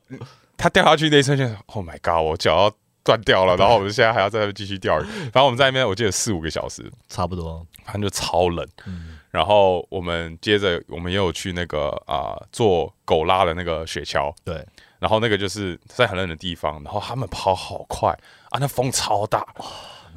[0.56, 5.04] 他掉下去那一瞬间，Oh my god，我脚要断掉了，然后我们现在还要在那边继续钓鱼。
[5.04, 8.66] 反正我们在那边我记得四五个小时，差不多，反正就超冷。
[8.86, 14.64] 嗯，然后我们接着我们也有去那个啊、做狗拉的那个雪橇，对，
[15.00, 18.16] 然后那个就是在很冷的地方，然后他们跑好快。
[18.50, 19.42] 啊，那风超大，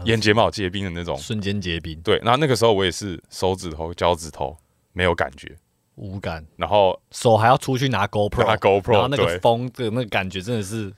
[0.03, 1.17] 眼睫毛结冰的那种。
[1.17, 4.55] 瞬间结冰，对，然后那个时候我也是手指头、脚趾头
[4.91, 5.55] 没有感觉，
[5.95, 9.39] 无感，然后手还要出去拿 GoPro，拿 GoPro，然后那个对。
[9.39, 10.93] 风的那个感觉真的是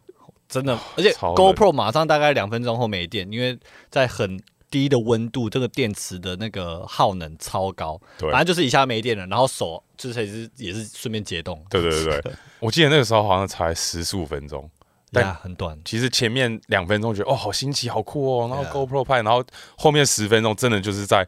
[0.50, 3.58] 真的，而且 GoPro 马上大概两分钟后没电，因为
[3.90, 8.30] 在很低的温度，这个电池的那个耗能超高，对。
[8.32, 12.22] 反正就是一下没电了，然后手就是也是也是顺便解冻，对对对。
[12.22, 14.70] 对， 我记得那个时候好像才十十五分钟，
[15.12, 19.44] 但呀，很短，其实前面两分钟觉得哦好新奇好酷哦，然后 GoPro 拍，然后
[19.78, 21.28] 后面十分钟真的就是在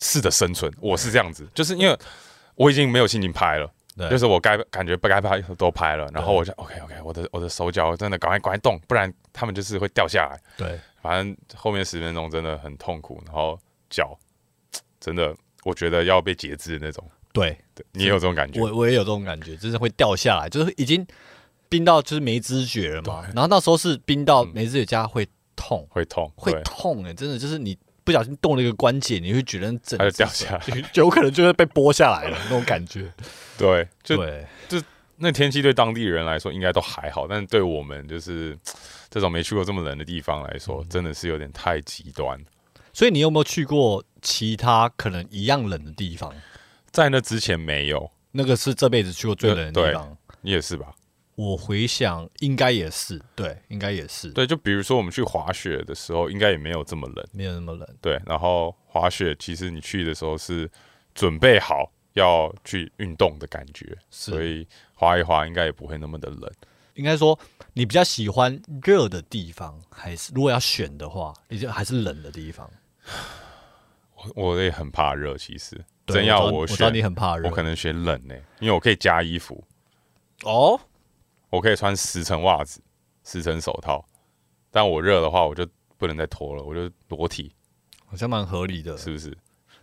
[0.00, 1.98] 试着生存，我是这样子，就是因为
[2.56, 3.70] 我已经没有心情拍了。
[3.96, 10.38] 对，就是我该感觉不该拍都拍了，然后我就 OK OK，我的我的手脚真的赶快赶快动，不然他们就是会掉下来。
[10.56, 14.18] 对，反正后面十分钟真的很痛苦，然后脚
[15.00, 17.02] 真的我觉得要被截肢的那种。
[17.32, 17.56] 对。
[17.74, 18.58] 对你也有这种感觉？
[18.58, 21.06] 我我也有这种感觉，真的会掉下来，就是已经
[21.68, 33.12] 冰到就是没知觉了嘛，然后那时候是冰到没知觉加会痛，会痛，会痛哎、真的就是你不小心动了一个关节，你会觉得整它就掉下来就有可能就会被剥下来了那种感觉。
[33.58, 34.46] 对，就对，
[35.16, 38.56] 那天气对当地人来说应该都还好，但是对我们就是
[39.10, 42.38] 这种没去过这么冷的地方来说，嗯真的是有点太极端。
[42.92, 46.32] 所以你有没有去过其他可能一样冷的地方？
[46.92, 50.16] 在那之前没有，那个是这辈子去过最冷的地方。
[50.42, 50.94] 你也是吧？
[51.36, 57.24] 我回想，应该也是，对，应该也是，，对，就比如说我们去滑雪的时候，应该也没有这么冷。
[57.32, 57.86] 没有那么冷。
[58.00, 60.68] 对，然后滑雪其实你去的时候是
[61.14, 66.50] 准备好要去运动的感觉，所以滑一滑应该也不会那么的冷。
[66.94, 67.38] 应该说，
[67.74, 72.70] 你比较喜欢热的地方，还是如果要选的话，你就还是冷的地方？
[74.14, 79.62] 我我也很怕热，其实真要我知道我知道选，你很怕热，我可能选冷呢、因为我可以加衣服，
[80.44, 80.80] 哦，
[81.56, 82.80] 我可以穿十层袜子、
[83.24, 84.04] 十层手套，
[84.70, 87.50] 但我热的话，我就不能再脱了，我就裸体，
[88.04, 88.96] 好像蛮合理的。
[88.98, 89.36] 是不是？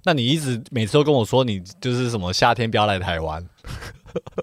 [0.03, 3.41] 那你一直每次都跟我说你就是什么夏天不要来台湾，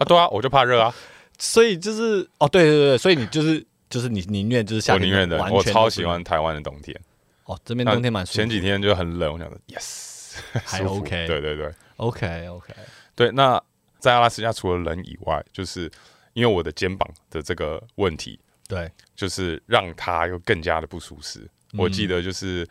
[0.00, 0.92] 啊，对啊，我就怕热啊，
[1.38, 6.98] 所以就是哦，对对对，所以你就是就是你宁愿就是夏天我宁愿的，我超喜欢台湾的冬天。
[7.44, 12.74] 哦，这边冬天蛮前几天就很冷，我想说 yes， 还 OK，对对对 OK OK，
[13.14, 13.30] 对。
[13.32, 13.62] 那
[13.98, 15.90] 在阿拉斯加除了冷以外，就是
[16.32, 21.40] 因为我的肩膀的这个问题，对，就是让他又更加的不舒适。
[21.72, 21.78] 嗯。
[21.78, 22.66] 我记得就是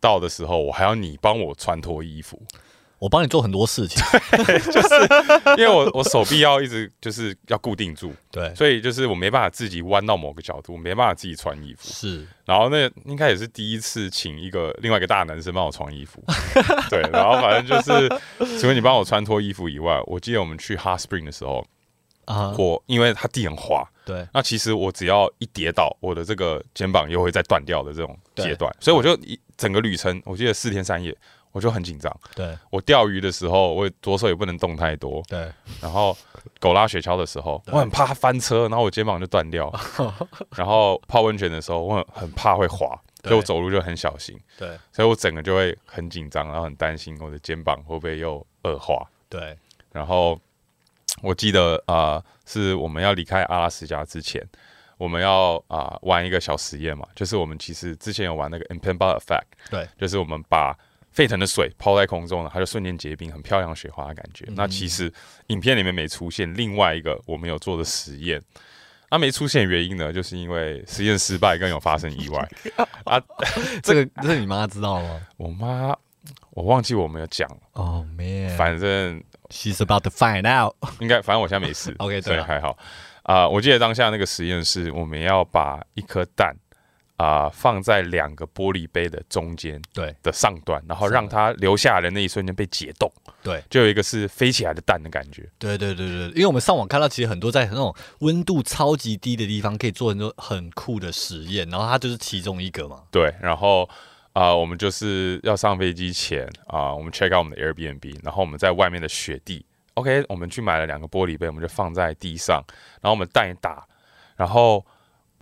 [0.00, 2.40] 到的时候，我还要你帮我穿脱衣服，
[2.98, 4.02] 我帮你做很多事情，
[4.72, 4.94] 就是
[5.58, 11.88] 因为我我手臂要一直就是要固定住，对，所以就是我没办法自己弯到某个角度，没办法自己穿衣服。
[11.88, 12.26] 是。
[12.44, 16.22] 然后那应该也是第一次请一个另外一个大男生帮我穿衣服，
[16.90, 18.08] 对，然后反正就是
[18.60, 21.64] 除了你帮我穿脱衣服以外，我记得我们去 Hot Spring 的时候，
[22.24, 31.16] 啊，我因为它地很滑，对，那其实我只要一跌倒，我的这个肩膀又会再断掉的这种阶段，所以我就一整个旅程，我记得四天三夜，
[31.52, 32.14] 我就很紧张。
[32.34, 32.56] 对。
[32.70, 35.50] 我钓鱼的时候，我左手也不能动太多，对，
[35.80, 36.16] 然后
[36.58, 39.72] 狗拉雪橇的时候，我很怕它翻车，然后我肩膀就断掉。
[40.56, 44.68] 然后泡温泉的时候，我很很怕会滑，所以我走路就很小心，对。
[44.92, 49.06] 所以我整个就会很紧张，然后很担心我的肩膀会不会又恶化。
[49.28, 49.56] 对，
[49.92, 50.38] 然后
[51.22, 54.44] 我记得啊、呃是我们要离开阿拉斯加之前，
[54.98, 60.76] 我们要啊、玩一个小实验嘛，就是我们其实之前有玩那个 i m p e n b a Effect，对，就是我们把
[61.12, 64.44] 沸腾的水抛在空中了，它就瞬间结冰，很漂亮雪花的感觉。
[64.48, 65.10] 那其实
[65.46, 68.42] 影片里面没出现另外一个我们有做的实验。
[69.08, 72.48] 啊没出现原因呢，就是因为实验失败，更有发生意外
[73.04, 73.22] 啊！
[73.82, 75.20] 这个这你妈知道吗？
[75.36, 75.94] 我妈，
[76.50, 79.22] 我忘记我们有讲，哦、man，反正
[79.52, 80.74] she's about to find out。
[81.00, 82.76] 应该，反正我现在没事 OK，对啊所以还好。
[83.22, 86.56] 啊、我记得当下那个实验是，我们要把一颗蛋
[87.18, 93.08] 啊、放在两个玻璃杯的中间对的上端，然后让它留下来的那一瞬间被解冻，
[93.44, 95.48] 对就有一个是飞起来的蛋的感觉。
[95.56, 103.02] 对对对对，因为我们上网看到，其实很多在那种温度超级低的地方，可以做很多很酷的实验，然后它就是其中一个嘛。
[103.12, 103.88] 对，然后
[104.32, 109.64] 啊、我们就是要上飞机前啊、我们 check out 我们的 Airbnb，然后我们在外面的雪地
[109.94, 112.64] ，OK，我们去买了两个玻璃杯，我们就放在地上，
[113.00, 113.86] 然后我们蛋也打，
[114.36, 114.84] 然后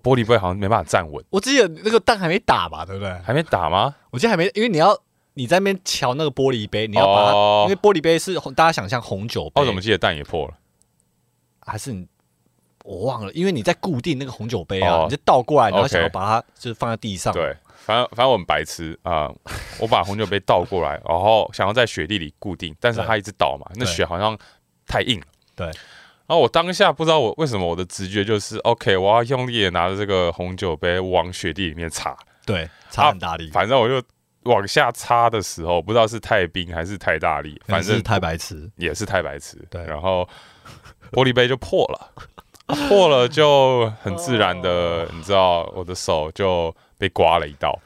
[0.02, 3.12] 玻璃杯好像没办法站稳，我记得那个蛋还没打吧，对不对？
[3.24, 3.94] 还没打吗？
[4.10, 4.98] 我记得还没，因为你要
[5.34, 10.54] 你在那边瞧那个玻璃杯，你要把它，哦因为玻璃杯是大家想象红酒杯，哦，怎么记得蛋也破了？
[11.60, 12.08] 还是你
[12.82, 17.54] 我忘了，因为你在固定那个红酒杯啊，哦你就倒过来，然后想要把它就是放在地上，对，
[17.84, 19.30] 反正反正我很白痴啊、
[19.80, 24.38] 我把红酒杯倒过来，然后想要在雪地里固定，但是它一直倒嘛，那雪好像
[24.86, 25.26] 太硬了。
[25.56, 25.66] 对。
[25.66, 32.16] 然后我当下不知道我为什么我的直觉就是 OK，我要用力的拿着这个红酒杯往雪地里面插，
[32.46, 34.00] 对，插很大力，反正我就
[34.44, 39.58] 往下插的时候，不知道是太冰还是太大力，反正是太白痴，也是太白痴。
[39.68, 39.84] 对。
[39.86, 40.28] 然后
[41.10, 42.12] 玻璃杯就破了，
[42.88, 47.76] 破了就很自然的，哦 你知道我的手就被刮了一刀。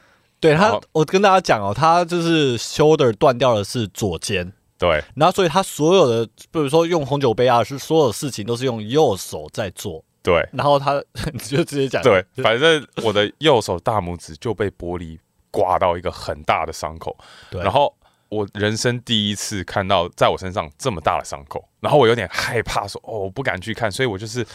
[0.41, 11.01] 对他，我跟大家讲哦，他就是 shoulder 断掉的是左肩，对，然后所以他所有的，比如说用红酒杯啊，是所有事情都是用右手在做，对然后他
[11.33, 15.17] 你就直接讲，对，反正我的右手大拇指就被玻璃
[15.49, 17.17] 刮到一个很大的伤口，
[17.49, 17.91] 对然后
[18.29, 24.45] 我人生第一次看到在我身上这么大的伤口，然后我有点害怕说，哦，我不敢去看，所以我就是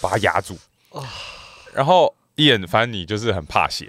[0.00, 0.56] 把它压住。
[0.90, 1.04] 啊
[1.74, 3.88] 然后一眼，反正你就是很怕血。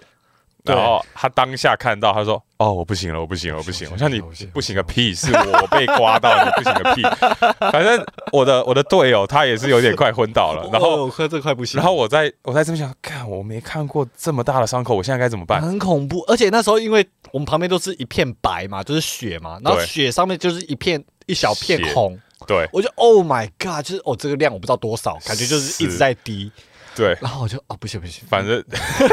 [0.68, 0.76] 对。
[0.76, 4.22] 然后他当下看到，他说：“哦，我不行了，我不行了，我不行了。”我像你
[4.54, 7.02] 不行个屁，是我被刮到，你不行个屁。
[7.72, 15.62] 反正我的我的队友他也是有点快昏倒了， 然后我喝这快不行，然后我在我在这边想，看我没看过这么大的伤口，我现在该怎么办？
[15.62, 22.68] 很恐怖，而且那时候因为我们旁边都是一片白嘛，就是血嘛，然后对雪上面就是一片一小片红，对。
[22.72, 25.78] 我就 Oh my God，就是哦这个量我不知道多少，感觉就是。
[25.78, 26.52] 一直在滴，
[26.98, 28.64] 对，然后我就哦不行不行，反正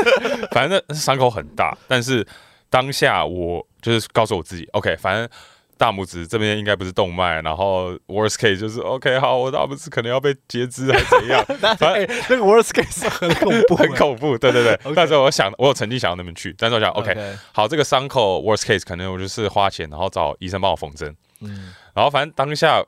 [0.51, 2.27] 反正伤口很大，但是
[2.71, 5.29] 当下我就是告诉我自己，OK，反正
[5.77, 11.45] 大拇指这边应该不是动脉，然后 worst case 就是 OK，好，我大拇指可能要被截肢还是怎样，
[11.77, 14.75] 反正哎，那个 worst case 很恐怖， 很恐怖，对对对。
[14.85, 17.37] OK 但是我想，我有曾经想到那边去，但是我想 OK，OK。
[17.53, 22.83] 好，这个伤口 worst case 可能我就是花钱，然后找医生帮我缝针，嗯，然后反正当下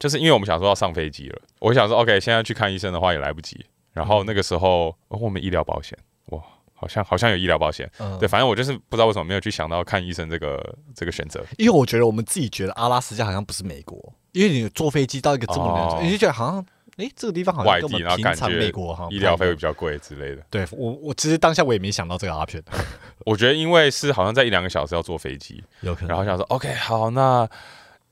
[0.00, 3.64] 就是因为我们想说要上飞机了，我想说 OK，现在去看医生的话也来不及。
[3.94, 6.42] 然后那个时候、哦我们医疗保险哇
[6.74, 7.90] 好像好像有医疗保险。
[7.98, 11.42] 嗯对，反正我就是不知道为什么没有去想到看医生这个这个选择。
[11.56, 16.66] 因为我觉得我们自己觉得阿拉斯加好像不是美国，因为你坐飞机到一个这么远，哦你就觉得好像，
[16.96, 20.42] 哎，这个地方好像外地，跟我们然后感平常美觉国好像医疗费会比较贵之类的。
[20.50, 22.62] 对我，我其实当下我也没想到这个 option，
[23.24, 26.08] 我觉得因为是好像在一两个小时要坐飞机，有可能。
[26.08, 27.48] 然后想说 OK 好，那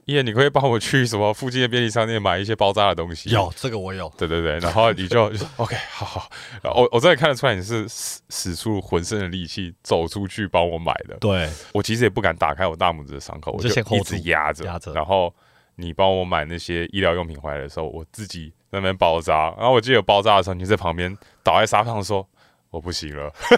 [0.07, 3.31] 叶你可以帮我去什么附近的便利商店买一些包扎的东西？
[3.31, 5.25] 有这个我有，对对对，然后你就
[5.57, 6.31] OK，好好，
[6.63, 11.17] 然后我我真的看得出来你是使使出浑身的力气走出去帮我买的。
[11.21, 15.33] 对，我其实也不敢打开我大拇指的伤口，我就先一直压着，压着然后
[15.77, 19.55] 你帮我买那些医疗用品回来的时候，我自己在那边包扎。
[19.57, 22.29] 然后我记得有包扎的时候，你在旁边倒在沙发上说。
[22.73, 23.31] 我不行了，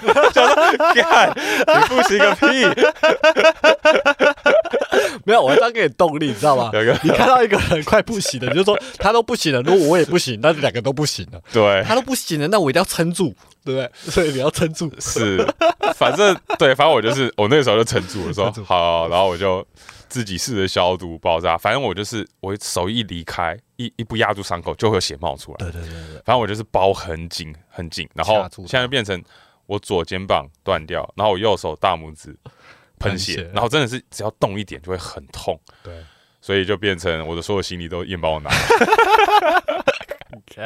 [0.92, 2.66] 干，你不行个屁！
[5.24, 6.72] 没有，我要当给你动力，你知道吗？
[7.04, 11.40] 你看到一个人快不行了，你就说他都不行了，如果我也不行，那两个都不行了。
[11.52, 13.32] 对，他都不行了，那我一定要撑住，
[13.64, 13.88] 对不对？
[14.10, 14.90] 所以你要撑住。
[14.98, 15.46] 是，
[15.94, 19.64] 反正对，反正我就是我那个时候就撑住了，说好，然后我就
[20.14, 29.20] 自己试着消毒包扎，反正我就是我手一离开，一一不压住伤口就会有血冒出来，对对对对，反正我就是包很紧很紧，然后现在变成
[29.66, 32.30] 我左肩膀断掉，然后我右手大拇指
[33.00, 33.32] 喷喷血。
[33.32, 35.92] 血，然后真的是只要动一点就会很痛，对。
[36.40, 38.50] 所以就变成我的所有行李都硬帮我拿，
[40.54, 40.64] 对。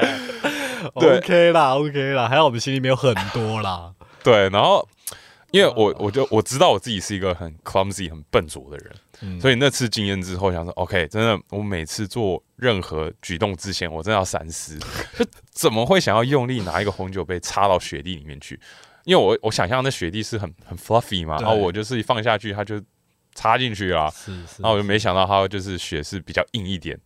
[0.92, 3.94] OK 啦，OK 啦，还好我们心里面有很多啦。
[4.22, 4.86] 对，然后
[5.51, 8.94] 因为我我就我知道我自己是一个很 clumsy 很笨拙的人。
[9.20, 14.78] 嗯所以那次经验之后，想说 OK，真的，我每次做任何举动之前，我真的要三思，
[15.18, 18.61] 就怎么会想要用力拿一个红酒杯插到雪地里面去？
[19.05, 22.80] 因为我我想象那雪地是很很 fluffy 嘛，然后我就是一放下去，它就
[23.34, 26.96] 插进去了，是是然后我就没想到它就是雪是比较硬一点。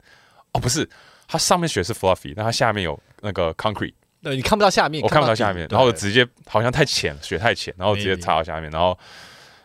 [0.52, 0.86] 哦，不是，
[1.26, 8.96] 它上面雪是 fluffy，但它下面有那个 concrete，对你看不到下面，我看不到下面，然后我直接好像太浅，雪太浅，然后我直接插到下面，然后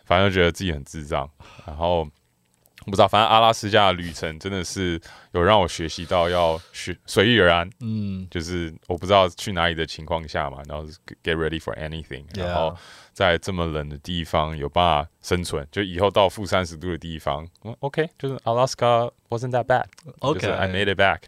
[0.04, 1.30] 反正就觉得自己很智障，
[1.64, 5.00] 然后我不知道，反正阿拉斯加的旅程真的是
[5.32, 10.84] 有让我学习到要学随遇而安，嗯，就是我不知道去哪里的情况下嘛，然后
[11.22, 12.74] get ready for anything，然后
[13.12, 21.20] 在这么冷的地方有办法生存，就以后到负三十度的地方、嗯、，OK，就是 Alaska wasn't that bad，就是 OK I made it back。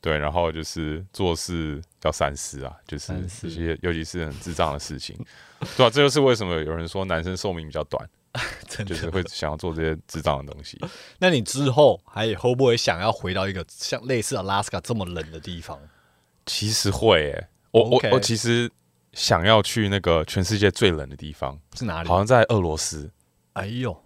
[0.00, 5.16] 对，然后就是做事要三思啊，就是这些，尤其是很智障的事情，
[5.76, 8.08] 对啊，这就是为什么有人说男生寿命比较短，
[8.86, 10.78] 就是会想要做这些智障的东西。
[11.18, 15.78] 那你之后还会不会想要回到一个像类似 Alaska 这么冷的地方？
[16.46, 18.70] 其实会诶、我我我其实
[19.12, 22.08] 想要去那个全世界最冷的地方，是哪里？
[22.08, 23.10] 好像在俄罗斯，
[23.52, 23.96] 哎呦，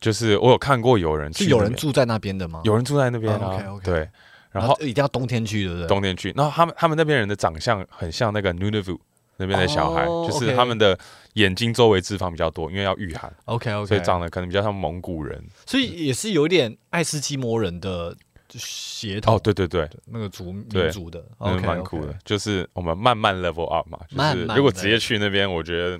[0.00, 2.62] 就是我有看过有人去是有人住在那边的吗？
[2.64, 4.10] 有人住在那边啊，哦，OK，OK 对，
[4.50, 5.86] 然后一定要冬天去，对不对？
[5.86, 8.98] 冬天去，然后他们他们那边人的长相很像那个 Nunavut
[9.36, 10.98] 那边的小孩，哦就是他们的
[11.34, 15.42] 眼睛周围脂肪比较多，因为要御寒，OK OK，所以长得可能比较像蒙古人。
[15.64, 18.14] 所以也是有点爱斯基摩人的
[18.48, 19.36] 血统。
[19.36, 22.14] 哦，对对对，那个族民族的，那 OK，蛮酷的。
[22.24, 25.98] 就是我们慢慢 level up 嘛，就是如果直接去那边，我觉得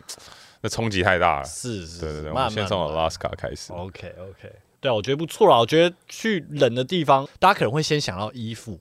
[0.61, 1.45] 那冲击太大了。
[1.47, 3.73] 是是，对对对，我们先从 Alaska 开始。
[3.73, 5.59] OK OK，对啊，我觉得不错啦。
[5.59, 8.81] 我觉得去冷的地方，大家可能会先想到衣服，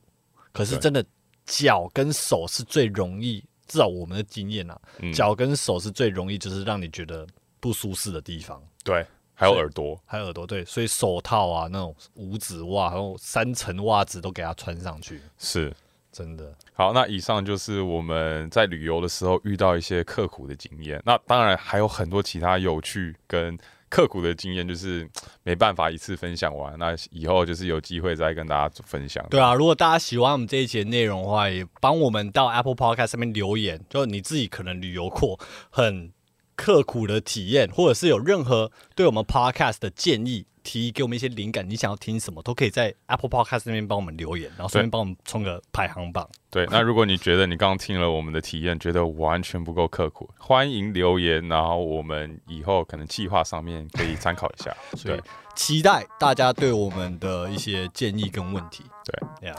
[0.52, 1.04] 可是真的
[1.46, 7.28] 脚跟手是最容易，至少我们的经验啊，嗯脚跟手是最容易就是让你觉得
[7.60, 8.62] 不舒适的地方。
[8.84, 10.00] 对，还有耳朵。
[10.06, 15.74] 还有耳朵，对，所以手套啊，那种五指袜，还有三层袜子都给它穿上去，是。
[16.12, 16.52] 真的。
[16.74, 21.00] 好，那以上就是我们在旅游的时候遇到一些刻苦的经验。
[21.06, 23.56] 那当然还有很多其他有趣跟
[23.90, 25.10] 刻苦的经验，就是
[25.44, 26.78] 没办法一次分享完。
[26.78, 29.26] 那以后就是有机会再跟大家分享。
[29.30, 36.12] 对啊，如果大家喜欢我们这一节内容的话，也帮我们到 Apple Podcast 上面留言，就你自己可能旅游过很
[36.56, 46.30] 刻苦的体验，或者是有任何对我们 Podcast 的建议，提议给我们一些灵感，你想要听什么，都可以在 Apple Podcast 那边帮我们留言，然后顺便帮我们冲个排行榜。
[46.52, 54.72] 对，那如果你觉得你刚刚听了我们的体验，觉得完全不够刻苦， 欢迎留言，然后我们以后可能计划上面可以参考一下。
[54.96, 55.24] 所以对，
[55.56, 58.84] 期待大家对我们的一些建议跟问题。
[59.06, 59.56] 对，呀、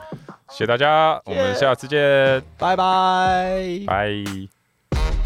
[0.48, 3.80] 谢谢大家，我们下次见，拜拜。
[3.84, 5.19] 拜。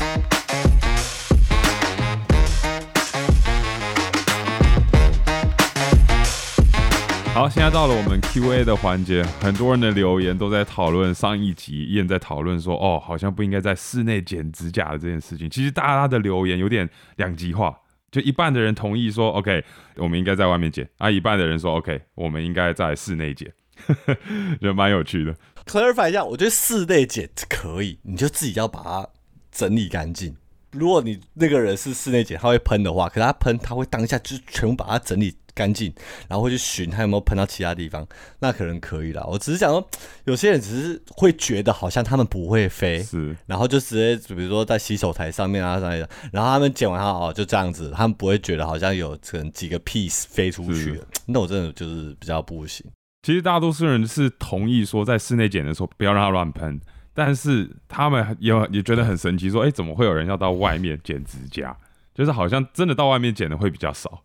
[7.34, 15.50] 好，现在到了我们 Q&A 的环节，很多人的留言都在讨论上一集，燕在讨论说，哦，好像不应该在室内剪指甲的这件事情。
[15.50, 17.76] 其实大家的留言有点两极化，
[18.12, 19.64] 就一半的人同意说，OK，
[19.96, 23.52] 我们应该在外面剪，啊，一半的人说，OK，我们应该在室内剪，
[24.06, 25.34] 觉得蛮有趣的。
[25.66, 29.08] clarify 一下，我觉得室内剪可以，你就自己要把它
[29.50, 30.36] 整理干净，
[30.70, 35.92] 如果你那个人是室内剪，他会喷的话，可他喷他会当下就全部把它整理干净，
[36.28, 38.06] 然后会去寻他有没有喷到其他地方，
[38.40, 39.24] 那可能可以啦。
[39.26, 39.88] 我只是想说，
[40.24, 52.84] 有些人只是会觉得好像他们不会飞，是然后就直接比如说在洗手台上面啊上面，然后他们剪完它哦就这样子，他们不会觉得好像有可能几个 piece 飞出去了，那我真的就是比较不行。
[53.22, 56.78] 其实大多数人是同意说，在室内剪的时候不要让它乱喷，
[57.14, 61.74] 但是他们也也觉得很神奇，说，哎、怎么会有人要到外面剪指甲？
[62.14, 64.22] 就是好像真的到外面剪的会比较少。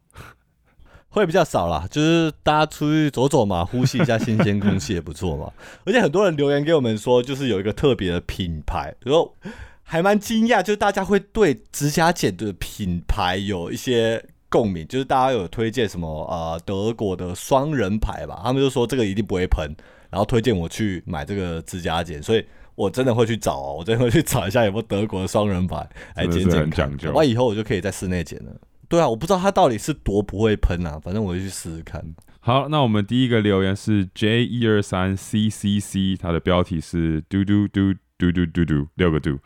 [1.09, 5.51] 会比较少啦，就是大家出去走走嘛， 呼吸一下新鲜空气也不错嘛。
[5.85, 9.35] 而且很多人留言给我们说，就是有一个特别的品牌，然后
[9.83, 19.69] 还蛮惊讶，就是大家会对指甲剪的品牌有一些共鸣，就是大家有推荐什么呃德国的双人牌吧，他们就说这个一定不会喷，
[20.09, 22.45] 然后推荐我去买这个指甲剪，所以。
[22.75, 25.85] 我真的会去找哦，我真的会去找一下有没有德国的双人牌
[26.15, 28.55] 来剪剪看很讲究搞不好以后我就可以在室内剪了。
[28.89, 32.03] 对啊，我不知道它到底是多不会喷啊，反正我就去试试看。
[32.41, 39.37] 好，那我们第一个留言是 J 一二三 C C C，它的标题是嘟嘟嘟嘟嘟嘟嘟六个嘟。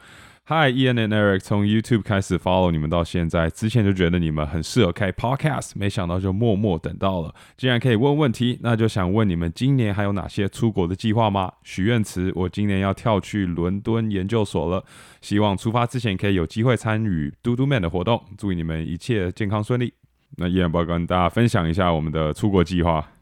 [0.46, 7.34] Hi Ian and Eric，从 YouTube 开始 follow 你们到现在，之前就觉得你们很适合开 Podcast，没想到就默默等到了。
[7.56, 11.50] 既然可以问问题，那就想问你们今年还有哪些出国的计划吗？
[11.64, 14.84] 许愿池，我今年要跳去伦敦研究所了，
[15.22, 19.94] 希望出发之前可以有机会参与嘟嘟 man 的活动，祝你们一切健康顺利。
[20.36, 23.13] 那依然不要跟大家分享一下我们的出国计划。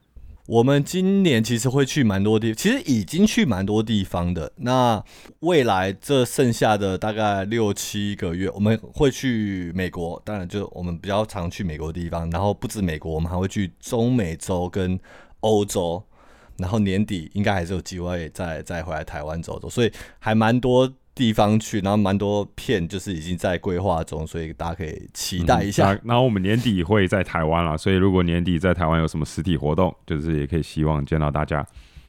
[0.47, 4.51] 我们今年其实会去蛮多地，其实已经去蛮多地方的。
[4.57, 5.03] 那
[5.41, 12.29] 未来这剩下的大概六七个月，我们会去美国，当然就我们比较常去美国地方。
[12.31, 14.99] 然后不止美国，我们还会去中美洲跟
[15.41, 16.03] 欧洲。
[16.57, 25.93] 然后年底应该还是有机会再再回来台湾走走，所以还蛮多地方去，然后蛮多片就是已经在规划中，所以大家可以期待一下。
[26.03, 31.63] 然后我们年底会在台湾了，所以如果年底在台湾有什么实体活动，就是也可以希望见到大家。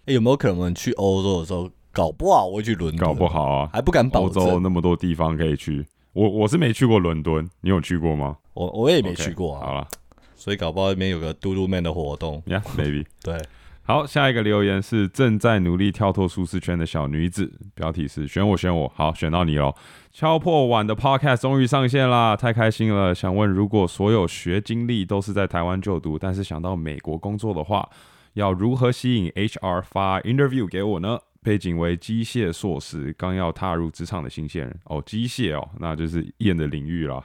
[0.06, 4.62] 诶有没有可能我们去欧洲的时候，搞不好我会去伦敦，搞不好啊，还不敢保证欧洲证。
[4.62, 8.38] 那么多地方可以去，我我是没去过伦敦，你有去过吗？
[8.54, 9.86] 我我也没去过啊，好了
[10.34, 12.42] 所以搞不好那边有个嘟嘟 man 的活动。
[12.46, 13.04] ，Yeah，maybe。
[13.22, 13.38] 对，
[13.85, 19.74] 好，下一个留言是正在努力跳脱舒适圈的小女子，标题是选我选我，好选到你喽！
[20.12, 23.12] 敲破碗的 Podcast 终于上线啦，太开心了！
[23.12, 27.89] 想问，如果所有学经历都是在台湾就读，但是想到美国工作的话，
[28.35, 31.18] 要如何吸引 HR 发 interview 给我呢？
[31.43, 37.16] 背景为机械硕士，刚要踏入职场的新鲜人哦，机械哦，那就是燕的领域啦。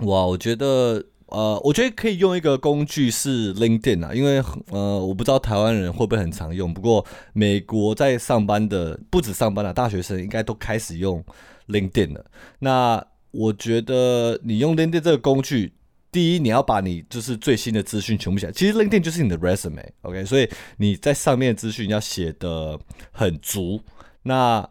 [0.00, 11.24] 哇，我觉得呃，我觉得可以用一个工具是 LinkedIn 啊，因为呃，我不知道台湾人会不会很常用，不过美国在上班的不止上班的，大学生应该都开始用
[11.68, 12.24] LinkedIn 了。
[12.58, 15.72] 那我觉得你用 LinkedIn 这个工具。
[16.12, 18.50] 第一，你要把你就是最新的资讯全部写。
[18.50, 22.76] 其实 LinkedIn 就是你的 resume，OK，、所以你在上面的资讯要写的
[23.12, 23.80] 很足。
[24.24, 24.68] 那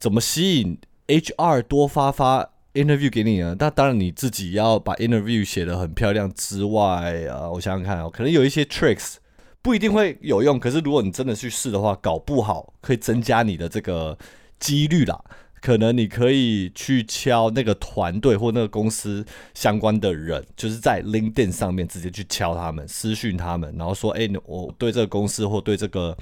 [0.00, 3.56] 怎么吸引 HR 多发发 interview 给你呢？
[3.58, 9.16] 那当然你自己要把 interview 写得很漂亮之外，啊，我想想看哦，可能有一些 tricks
[9.62, 14.16] 不一定会有用，可是如果你真的去试的话，搞不好可以增加你的这个
[14.58, 15.22] 几率啦。
[15.60, 26.16] 可能你可以去敲那个团队或那个公司相关的人，就是在 LinkedIn 上面直接去敲他们，私讯他们，然后说：“哎、我对这个公司或对这个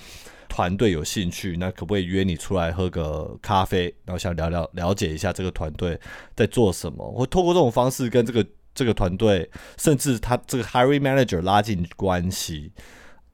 [0.48, 3.94] 团队有兴趣，那可不可以约你出来喝个咖啡？
[4.04, 5.98] 然后想聊聊了解一下这个团队
[6.34, 8.44] 在做什么，或透过这种方式跟这个
[8.74, 12.72] 这个团队，甚至他这个 hiring manager 拉近关系。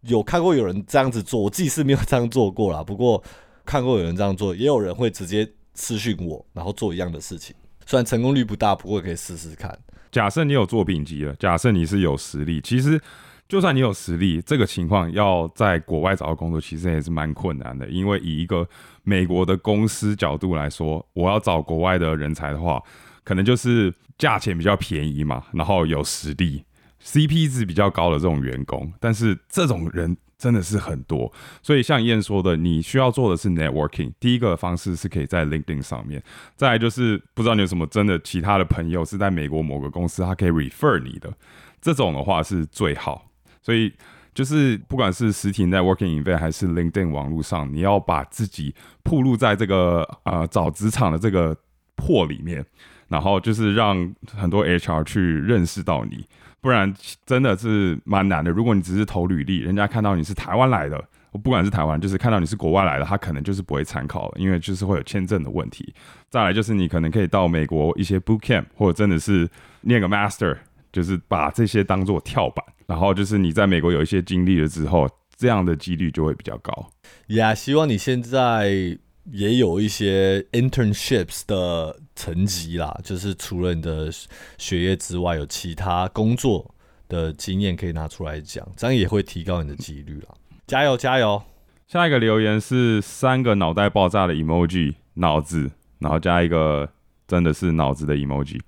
[0.02, 2.84] 有看过有人这样子做，我自己是没有这样做过啦。
[2.84, 3.22] 不过
[3.64, 7.56] 看过有人这样做，也有人会直接私讯我，然后做一样的事情。
[7.86, 9.78] 虽然成功率不大，不过可以试试看。
[10.12, 13.00] 假设你有作品集了，假设你是有实力，其实
[13.47, 17.86] 就算你有实力，这个情况要在国外找到工作，其实也是蛮困难的。
[17.88, 18.66] 因为以一个
[19.03, 22.82] 美国的公司角度来说，我要找国外的人才的话，
[23.22, 26.64] 可能就是价钱比较便宜嘛，然后有实力
[27.03, 28.90] ，CP 值比较高的这种员工。
[28.99, 31.30] 但是这种人真的是很多，
[31.62, 34.12] 所以像燕说的，你需要做的是 networking。
[34.18, 36.22] 第一个方式是可以在 LinkedIn 上面，
[36.57, 41.32] 再来就是不知道你有什么真的其他的朋友是在美国某个公司，他可以 refer 你的，
[41.80, 43.24] 这种的话是最好。
[43.64, 43.90] 所以
[44.34, 51.56] 就是不管是实体 networking event 还是 LinkedIn 网络上，你要把自己暴露在这个呃找职场的这个
[51.96, 52.64] 破里面，
[53.08, 56.26] 然后就是让很多 HR 去认识到你。
[56.60, 56.94] 不然
[57.26, 58.50] 真的是蛮难的。
[58.50, 60.98] 如果你只是投履历，人家看到你是台湾来的，
[61.30, 65.94] 不管是台湾，就是看到你是国外来的，他可能就是不会参考，因为就是会有签证的问题。
[66.30, 69.46] 再来就是你可能可以到美国一些 boot camp，或者真的是
[69.82, 70.56] 念个 master，
[70.95, 76.88] 就是把这些当做跳板，然后就是你在美国有一些经历了之后，这样的几率就会比较高。
[77.26, 78.97] 呀希望你现在
[79.32, 84.09] 也有一些 internships 的成绩啦，就是除了你的
[84.57, 86.72] 学业之外，有其他工作
[87.09, 90.28] 的经验可以拿出来讲，这样也会提高你的几率啦。
[90.68, 91.42] 加油加油！
[91.88, 96.88] 下一个留言是三个脑袋爆炸的 emoji，脑子，然后加一个
[97.26, 98.61] 真的是脑子的 emoji。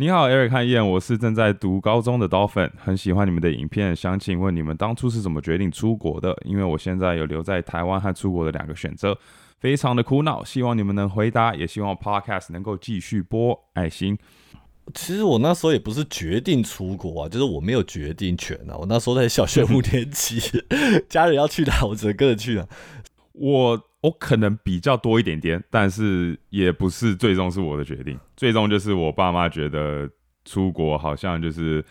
[0.00, 6.40] 你好，Eric 和燕，我是正在读高中的 Dolphin，很喜欢你们的影片，想请问你们当初是怎么决定出国的？
[6.44, 9.18] 因为我现在有留在台湾和出国的两个选择，
[9.58, 14.16] 非常的苦恼，希望你们能回答，也希望 Podcast 能够继续播，爱心。
[14.94, 18.76] 其实我那时候也不是决定出国啊，就是我没有决定权啊。
[18.78, 20.40] 我那时候在小学五年级，
[21.10, 22.68] 家人要去哪，我只能跟着去啊。
[23.32, 30.08] 我我可能比较多一点点，但是也不是最终是我的决定，最终就是我爸妈觉得
[30.44, 31.84] 出国好像就是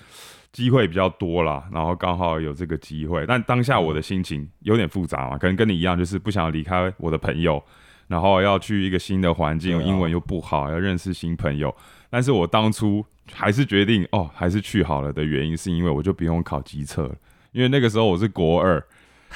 [0.53, 7.61] 机会比较多啦，然后刚好有这个机会，但当下我的心情有点复杂嘛，可能跟你一样，就是不想离开我的朋友，
[8.07, 11.75] 然后要去一个新的环境，英文又不好，要认识新朋友，
[12.09, 17.15] 但是我当初还是决定哦，还是去好了的原因，是因为我就不用考机测了，
[17.51, 18.81] 因为那个时候我是国二。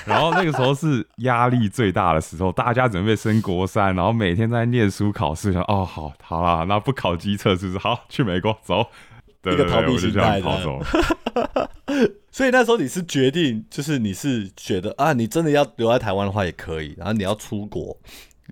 [0.05, 7.77] 然后那个时候是压力最大的时候，大家准备升国三，然后每天在念书考试，想哦好好啦，那不考机测是不是？
[7.77, 8.85] 好去美国走，
[9.43, 10.79] 一个逃避心态走。
[12.31, 17.95] 所以那时候你是决定，就是你是觉得啊，你真的要留在台湾的话也可以，然后你要出国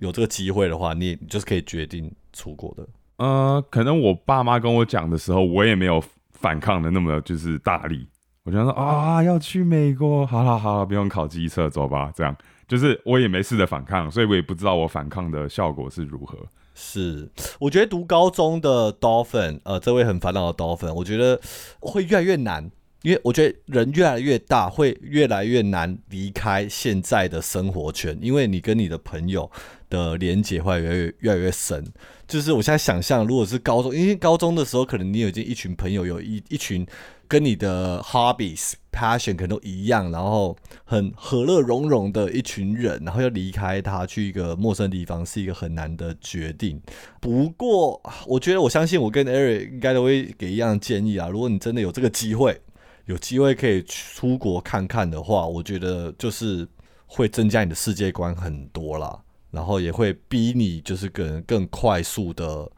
[0.00, 2.86] 有这个机会的话，你你就是可以决定出国的。
[3.16, 8.06] 呃，可能我爸妈跟我讲的时候，我也没有反抗的那么就是大力。
[8.44, 12.10] 我就说啊，要去美国，好了好了，不用考机测，走吧。
[12.14, 12.34] 这样。
[12.66, 16.38] 就是我也没试着反抗，所以我也不知道我反抗的效果是如何。
[16.72, 17.28] 是，
[17.58, 21.40] 我觉得读高中的 Dolphin，呃，这位很烦恼的 Dolphin，我觉得
[21.80, 22.70] 会越来越难，
[23.02, 29.50] 因为我觉得人越来越大，会越来越难离开现在的生活圈，因为你跟你的朋友
[29.90, 31.84] 的连结会越来越越来越深。
[32.26, 36.86] 就是我现在想象，如果是高中，因为高中的时候，可能你有已经一群朋友，有一一群
[37.26, 46.80] 跟你的 hobbies、passion 可能都一样，然后很和乐融融的一群人，然后要离开他去一个陌生的地方，是一个很难的决定。
[47.20, 51.28] 不过，我觉得我相信我跟 Eric 应该都会给一样的建议啊。
[51.28, 52.60] 如果你真的有这个机会，
[53.06, 56.68] 有机会可以出国看看的话，我觉得就是
[57.06, 59.18] 会增加你的世界观很多啦，
[59.50, 62.70] 然后也会逼你就是更更快速的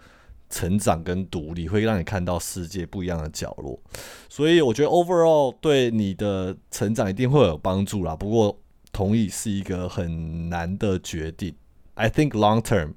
[0.50, 3.80] 成长跟独立，会让你看到世界不一样的角落。
[4.28, 8.14] 所以我觉得 overall 对你的成长一定会有帮助啦。
[8.16, 8.58] 不过
[8.92, 11.54] 同意是一个很难的决定。
[11.94, 12.94] I think long term。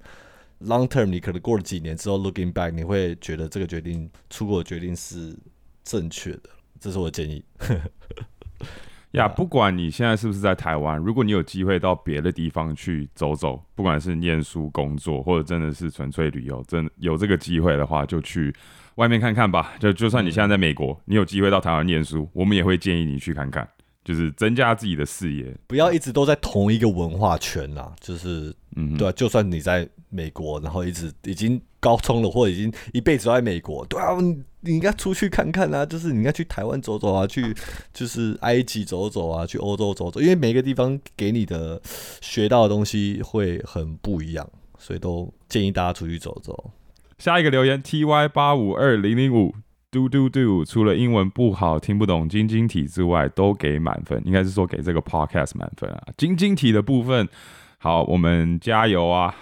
[0.62, 5.38] Long term，你可能过了几年之后，looking back，你会觉得这个决定出国的决定是
[5.84, 6.50] 正确的，
[6.80, 7.44] 这是我的建议。
[9.16, 18.54] 呀，不管你现在是不是在台湾，如果你有机会到别的地方去走走，不管是念书、工作，或者真的是纯粹旅游，真有这个机会的话，就去
[18.96, 19.74] 外面看看吧。
[19.80, 23.68] 就就算你现在在美国，你有机会到台湾念书，我们也会建议你去看看，
[24.04, 25.56] 就是增加自己的视野。
[25.68, 34.18] 不要一直都在同一个文化圈啦，就是嗯，对啊，就算你在美国，然后一直已经高中了，或已经一辈子都在美国，对啊，
[34.62, 37.56] 你应该出去看看啊，就是你应该去台湾走走啊，去
[37.94, 41.80] 就是埃及走走啊，去欧洲走走，因为每个地方给你的
[42.22, 46.72] 学到的东西会很不一样，所以都建议大家出去走走。
[47.20, 49.54] 下一个留言 T Y 八五二零零五。
[49.92, 50.66] 嘟嘟嘟！
[50.66, 54.22] 除了英文不好、听不懂晶晶体之外，都给满分。
[54.26, 56.04] 应该是说给这个 podcast 满分啊。
[56.18, 57.30] 晶晶体的部分，
[57.78, 59.34] 好，我们加油啊！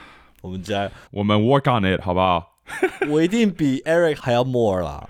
[0.43, 2.57] 我们家我们 work on it，好不好？
[3.09, 5.07] 我一定比 Eric 还要 more 啦，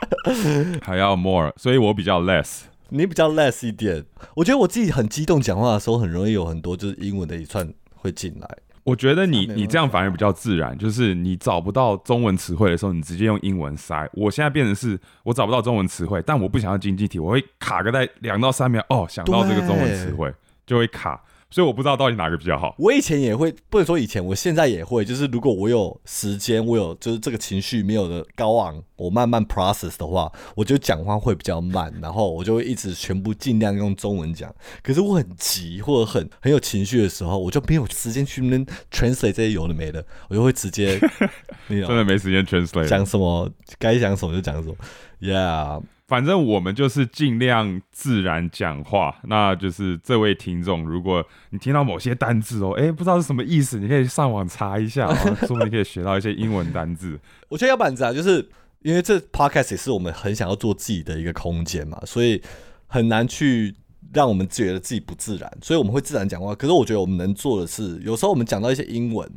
[0.84, 2.64] 还要 more，所以我比较 less。
[2.90, 4.04] 你比较 less 一点。
[4.34, 8.46] 我觉得我自己很激动讲话的时候，很容易有很多就是英文的一串会进来。
[8.84, 14.06] 我觉得你你这样反而比较自然，就是你找不到中文词汇的时候，你直接用英文塞。
[14.12, 20.32] 我现在变成是我找不到中文词汇，但我不想要经济体，我会卡个在两到三秒，哦，想到这个中文词汇
[20.66, 22.74] 就会卡，所以我不知道到底哪个比较好。
[22.78, 34.52] 我以前也会，不能说以前，我现在也会，就是如果我有时间，我有就是这个情绪没有的高昂，我慢慢 process 的话，我就讲话会比较慢，然后我就会一直全部尽量用中文讲。
[34.82, 38.58] 可是我很急或者很很有情绪的时候，我就没有时间去那
[38.90, 40.98] translate 这些有的没的，我就会直接，
[41.68, 42.88] 真的没时间 translate。
[42.88, 44.74] 讲什么该讲什么就讲什么
[45.20, 45.82] ，Yeah。
[46.06, 49.16] 反正我们就是尽量自然讲话。
[49.24, 55.14] 那就是这位听众，如果你听到某些单字哦，哎，不知道是什么意思，你可以上网查一下、哦，
[55.46, 57.18] 说不定可以学到一些英文单字。
[57.48, 58.48] 我觉得要不然这样，就是
[58.82, 62.40] 因为这 podcast 也是我们很想要做自己的一个空间嘛，所以
[62.86, 63.74] 很难去
[64.12, 66.54] 让我们觉得自己不自然，所以我们会自然讲话。
[66.54, 69.28] 可是我觉得我们能做的是，有时候我们讲到一些英文，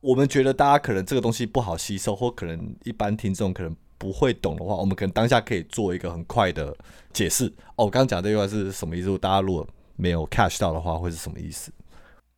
[0.00, 6.76] 我们觉得大家可能这个东西不好吸收，或可能一般听众可能不会懂的话，我们可能当下可以做一个很快的
[7.12, 7.46] 解释。
[7.76, 9.16] 哦，我刚刚讲这句话是什么意思？
[9.18, 11.70] 大家如果没有 catch 到的话，会是什么意思？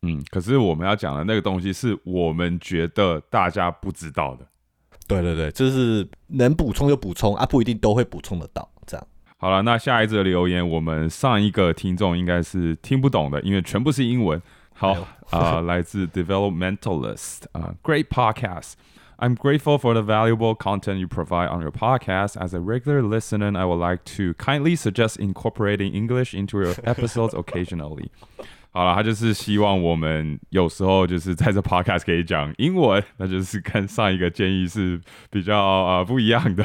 [0.03, 4.45] 嗯，可是我们要讲的那个东西，是我们觉得大家不知道的。
[5.07, 8.69] 对对对，就是能补充就补充啊，不一定都会补充得到。
[8.85, 9.07] 这样，
[9.37, 14.39] 好了，那下一则留言，我们上一个听众应该是听不懂的，因为全部是英文。
[14.77, 14.97] 好哎
[15.39, 18.73] 啊、呃来自 Developmentalist 啊、g r e a t podcast.
[19.18, 22.36] I'm grateful for the valuable content you provide on your podcast.
[22.36, 27.34] As a regular listener, I would like to kindly suggest incorporating English into your episodes
[27.34, 28.08] occasionally.
[28.72, 36.64] 好了，他就是希望我们有时候就是在这 podcast 可以讲英文，那就是跟上一个建议是比较呃不一样的。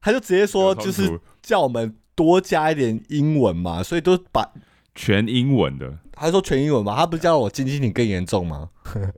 [0.00, 4.50] 他就直接说，有冲突就是叫我们多加一点英文嘛，所以都把
[4.97, 8.67] 全英文的，他说全英文嘛，他不是叫我经济你更严重吗？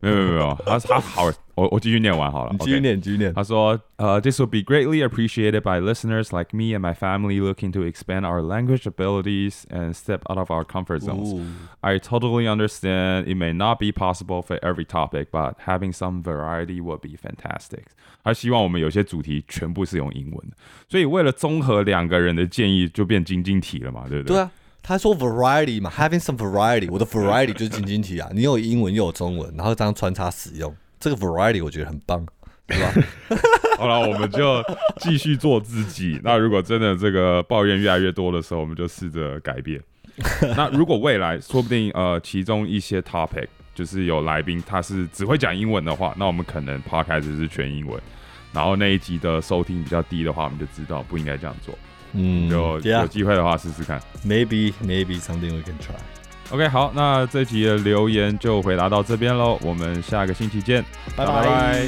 [0.01, 2.51] 没有没有没有，他他好，我我继续念完好了。
[2.51, 3.33] 你继续念，继续念。
[3.33, 7.71] 他说，呃、t h i s will be greatly appreciated by listeners like me and my family looking
[7.71, 11.33] to expand our language abilities and step out of our comfort zones.
[11.33, 11.41] 哦
[11.79, 16.81] I totally understand it may not be possible for every topic, but having some variety
[16.81, 17.83] would be fantastic.
[18.21, 20.57] 他希望我们有些主题全部是用英文的，
[20.89, 24.35] 所以为了综合两个人的建议，就变晶晶体了嘛，对不对？
[24.35, 24.51] 对啊，
[24.81, 32.25] 他说 variety 嘛，having some variety，我的 variety 就是晶晶体啊，你有英文又有中文，然后这样穿插使用，这个 variety 我觉得很棒，
[32.65, 32.91] 对吧？
[33.77, 34.63] 好了，我们就
[34.97, 36.19] 继续做自己。
[36.23, 39.79] 那如果真的这个抱怨越来越多的时候，我们就试着改变。
[40.55, 48.01] 那如果未来说不定呃，其中一些 topic 就是有来宾他是只会讲英文的话，那我们可能 podcast 是全英文。
[48.51, 51.73] 然后那一集的收听比较低的话，我们就知道不应该这样做。
[52.13, 53.99] 嗯，有有机会的话试试看。
[54.25, 55.95] maybe maybe something we can try。
[56.51, 60.83] OK，好，那这集的留言就回答到这边喽，我们下个星期见，
[61.15, 61.85] 拜拜